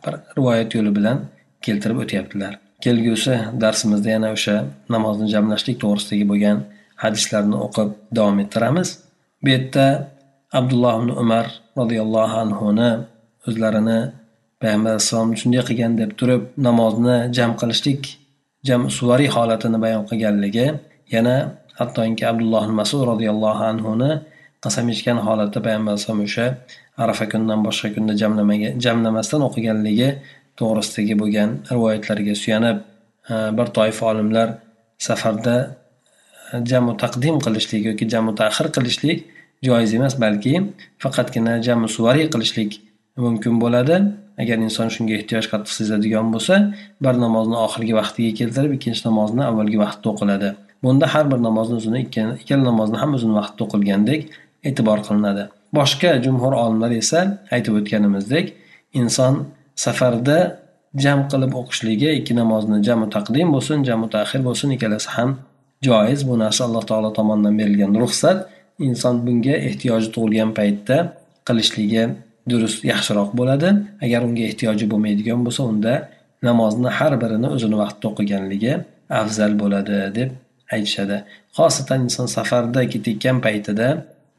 bir 0.04 0.14
rivoyat 0.38 0.70
yo'li 0.76 0.92
bilan 0.98 1.18
keltirib 1.66 1.98
o'tyaptilar. 2.04 2.54
Kelgusi 2.84 3.36
darsimizda 3.62 4.10
yana 4.16 4.30
o'sha 4.36 4.56
namozni 4.96 5.28
jamlashlik 5.34 5.78
to'g'risidagi 5.84 6.26
bo'lgan 6.32 6.58
hadislarni 7.04 7.58
o'qib 7.66 7.90
davom 8.18 8.38
ettiramiz. 8.44 8.90
Bu 9.44 9.50
yerda 9.56 9.86
abdulloh 10.60 10.94
ibn 11.00 11.10
umar 11.24 11.46
roziyallohu 11.80 12.36
anhuni 12.46 12.90
o'zlarini 13.48 14.00
payg'ambar 14.62 14.92
alayhissalom 14.94 15.32
shunday 15.42 15.64
qilgan 15.70 15.94
deb 16.02 16.12
turib 16.20 16.44
namozni 16.68 17.18
jam 17.38 17.52
qilishlik 17.62 18.02
jam 18.68 18.82
suvariy 18.98 19.30
holatini 19.36 19.78
bayon 19.84 20.04
qilganligi 20.10 20.68
yana 21.16 21.36
hattoki 21.80 22.24
abdulloh 22.32 22.66
masud 22.80 23.02
roziyallohu 23.12 23.64
anhuni 23.72 24.12
qasam 24.64 24.86
ichgan 24.94 25.18
holatda 25.28 25.60
payg'ambar 25.66 25.92
alayhisalom 25.94 26.22
o'sha 26.28 26.46
arafa 27.04 27.26
kunidan 27.32 27.60
boshqa 27.68 27.88
kunda 27.96 28.14
jamlamaga 28.22 28.70
jamlamasdan 28.86 29.42
o'qiganligi 29.48 30.10
to'g'risidagi 30.60 31.16
bo'lgan 31.22 31.50
rivoyatlarga 31.72 32.34
suyanib 32.44 32.78
e, 33.32 33.36
bir 33.58 33.68
toifa 33.78 34.04
olimlar 34.12 34.48
safarda 35.08 35.56
e, 36.52 36.54
jamu 36.70 36.92
taqdim 37.04 37.36
qilishlik 37.46 37.82
yoki 37.90 38.06
jamu 38.14 38.32
tahir 38.42 38.68
qilishlik 38.76 39.20
joiz 39.68 39.92
emas 39.98 40.14
balki 40.24 40.54
faqatgina 41.04 41.54
jamu 41.68 41.88
suvariy 41.96 42.28
qilishlik 42.34 42.72
mumkin 43.26 43.54
bo'ladi. 43.64 43.96
Agar 44.42 44.58
inson 44.68 44.88
shunga 44.96 45.14
ehtiyoj 45.20 45.46
qattiq 45.52 45.74
sezadigan 45.80 46.28
bo'lsa 46.34 46.56
bir 47.04 47.16
namozni 47.26 47.58
oxirgi 47.66 47.94
vaqtiga 48.00 48.32
keltirib 48.40 48.74
ikkinchi 48.78 49.02
namozni 49.10 49.44
avvalgi 49.50 49.78
vaqtda 49.86 50.08
o'qiladi. 50.14 50.50
Bunda 50.84 51.06
har 51.14 51.26
bir 51.32 51.40
namozni 51.48 51.76
o'zini 51.80 52.00
ikkala 52.06 52.64
namozni 52.70 52.98
ham 53.02 53.12
o'zini 53.18 53.34
vaqtida 53.40 53.62
o'qilgandek 53.66 54.22
e'tibor 54.70 55.00
qilinadi. 55.08 55.44
Boshqa 55.78 56.12
jumhur 56.26 56.54
olimlar 56.64 56.92
esa 57.02 57.20
aytib 57.56 57.74
o'tganimizdek 57.80 58.46
inson 59.02 59.34
safarda 59.86 60.38
jam 61.04 61.20
qilib 61.32 61.54
o'qishligi 61.62 62.10
ikki 62.20 62.34
namozni 62.42 62.78
jamu 62.88 63.08
taqdim 63.16 63.48
bo'lsin 63.56 63.84
jamu 63.90 64.08
tahir 64.16 64.42
bo'lsin 64.48 64.70
ikkalasi 64.76 65.10
ham 65.16 65.30
joiz. 65.88 66.20
Bu 66.30 66.40
narsa 66.44 66.62
alloh 66.68 66.84
taolo 66.92 67.10
tomonidan 67.20 67.58
berilgan 67.60 67.94
ruxsat. 68.04 68.38
Inson 68.88 69.16
bunga 69.26 69.56
ehtiyoji 69.68 70.10
tug'ilgan 70.16 70.52
paytda 70.58 70.98
qilishligi 71.48 72.04
durust 72.52 72.80
yaxshiroq 72.92 73.32
bo'ladi. 73.40 73.70
Agar 74.06 74.22
unga 74.28 74.44
ehtiyoji 74.50 74.86
bo'lmaydigan 74.92 75.40
bo'lsa 75.46 75.62
unda 75.72 75.94
namozni 76.48 76.90
har 76.98 77.14
birini 77.24 77.48
o'zini 77.56 77.78
vaqtida 77.84 78.08
o'qiganligi 78.12 78.74
afzal 79.22 79.54
bo'ladi 79.62 79.98
deb 80.18 80.30
aytishadi. 80.76 81.18
Xosatan 81.58 82.00
inson 82.08 82.28
safarda 82.38 82.82
ketayotgan 82.94 83.38
paytida 83.46 83.88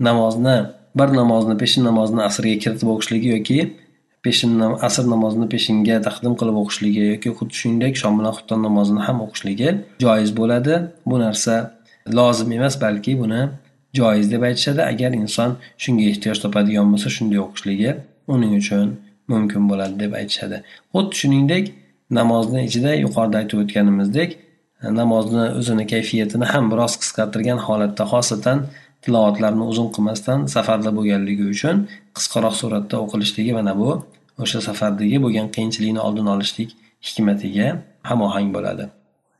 namozni 0.08 0.56
bir 0.98 1.08
namozni 1.20 1.54
peshin 1.62 1.82
namozini 1.90 2.22
asrga 2.28 2.56
kiritib 2.64 2.88
o'qishligi 2.94 3.28
yoki 3.36 3.58
peshin 4.24 4.52
asr 4.88 5.04
namozini 5.14 5.46
peshinga 5.54 5.96
taqdim 6.06 6.34
qilib 6.40 6.56
o'qishligi 6.62 7.02
yoki 7.12 7.28
xuddi 7.38 7.54
shuningdek 7.60 7.94
shom 8.02 8.14
bilan 8.18 8.32
xufton 8.38 8.60
namozini 8.66 9.00
ham 9.06 9.18
o'qishligi 9.26 9.70
joiz 10.04 10.30
bo'ladi. 10.40 10.74
Bu 11.10 11.16
narsa 11.24 11.54
lozim 12.18 12.52
emas 12.58 12.74
balki 12.84 13.12
buni 13.22 13.40
joiz 13.99 14.31
deb 14.33 14.41
aytishadi 14.49 14.81
agar 14.91 15.11
inson 15.23 15.51
shunga 15.83 16.05
ehtiyoj 16.11 16.37
topadigan 16.43 16.87
bo'lsa 16.93 17.09
shunday 17.17 17.39
o'qishligi 17.45 17.91
uning 18.35 18.53
uchun 18.61 18.87
mumkin 19.31 19.63
bo'ladi 19.71 19.95
deb 20.03 20.11
aytishadi 20.19 20.57
xuddi 20.93 21.13
shuningdek 21.21 21.65
namozni 22.19 22.61
ichida 22.69 22.91
yuqorida 23.03 23.37
aytib 23.41 23.57
o'tganimizdek 23.63 24.29
namozni 24.99 25.45
o'zini 25.59 25.85
kayfiyatini 25.93 26.45
ham 26.53 26.65
biroz 26.71 26.93
qisqartirgan 27.01 27.59
holatda 27.67 28.03
xosatan 28.13 28.57
tilovatlarni 29.03 29.65
uzun 29.71 29.87
qilmasdan 29.95 30.39
safarda 30.55 30.91
bo'lganligi 30.97 31.45
uchun 31.55 31.75
qisqaroq 32.17 32.55
suratda 32.61 32.95
o'qilishligi 33.03 33.53
mana 33.59 33.73
bu 33.81 33.89
o'sha 34.43 34.59
safardagi 34.67 35.17
bo'lgan 35.25 35.47
qiyinchilikni 35.55 36.01
oldini 36.07 36.29
olishlik 36.35 36.69
hikmatiga 37.07 37.67
hamohang 38.09 38.49
bo'ladi 38.57 38.85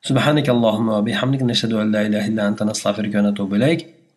سبحانك 0.10 0.48
اللهم 0.56 0.88
وبحمدك 0.98 1.42
نشهد 1.52 1.74
أن 1.82 1.88
لا 1.96 2.02
إله 2.08 2.24
إلا 2.32 2.44
أنت 2.50 2.60
نستغفرك 2.70 3.14
ونتوب 3.18 3.52
إليك 3.58 3.80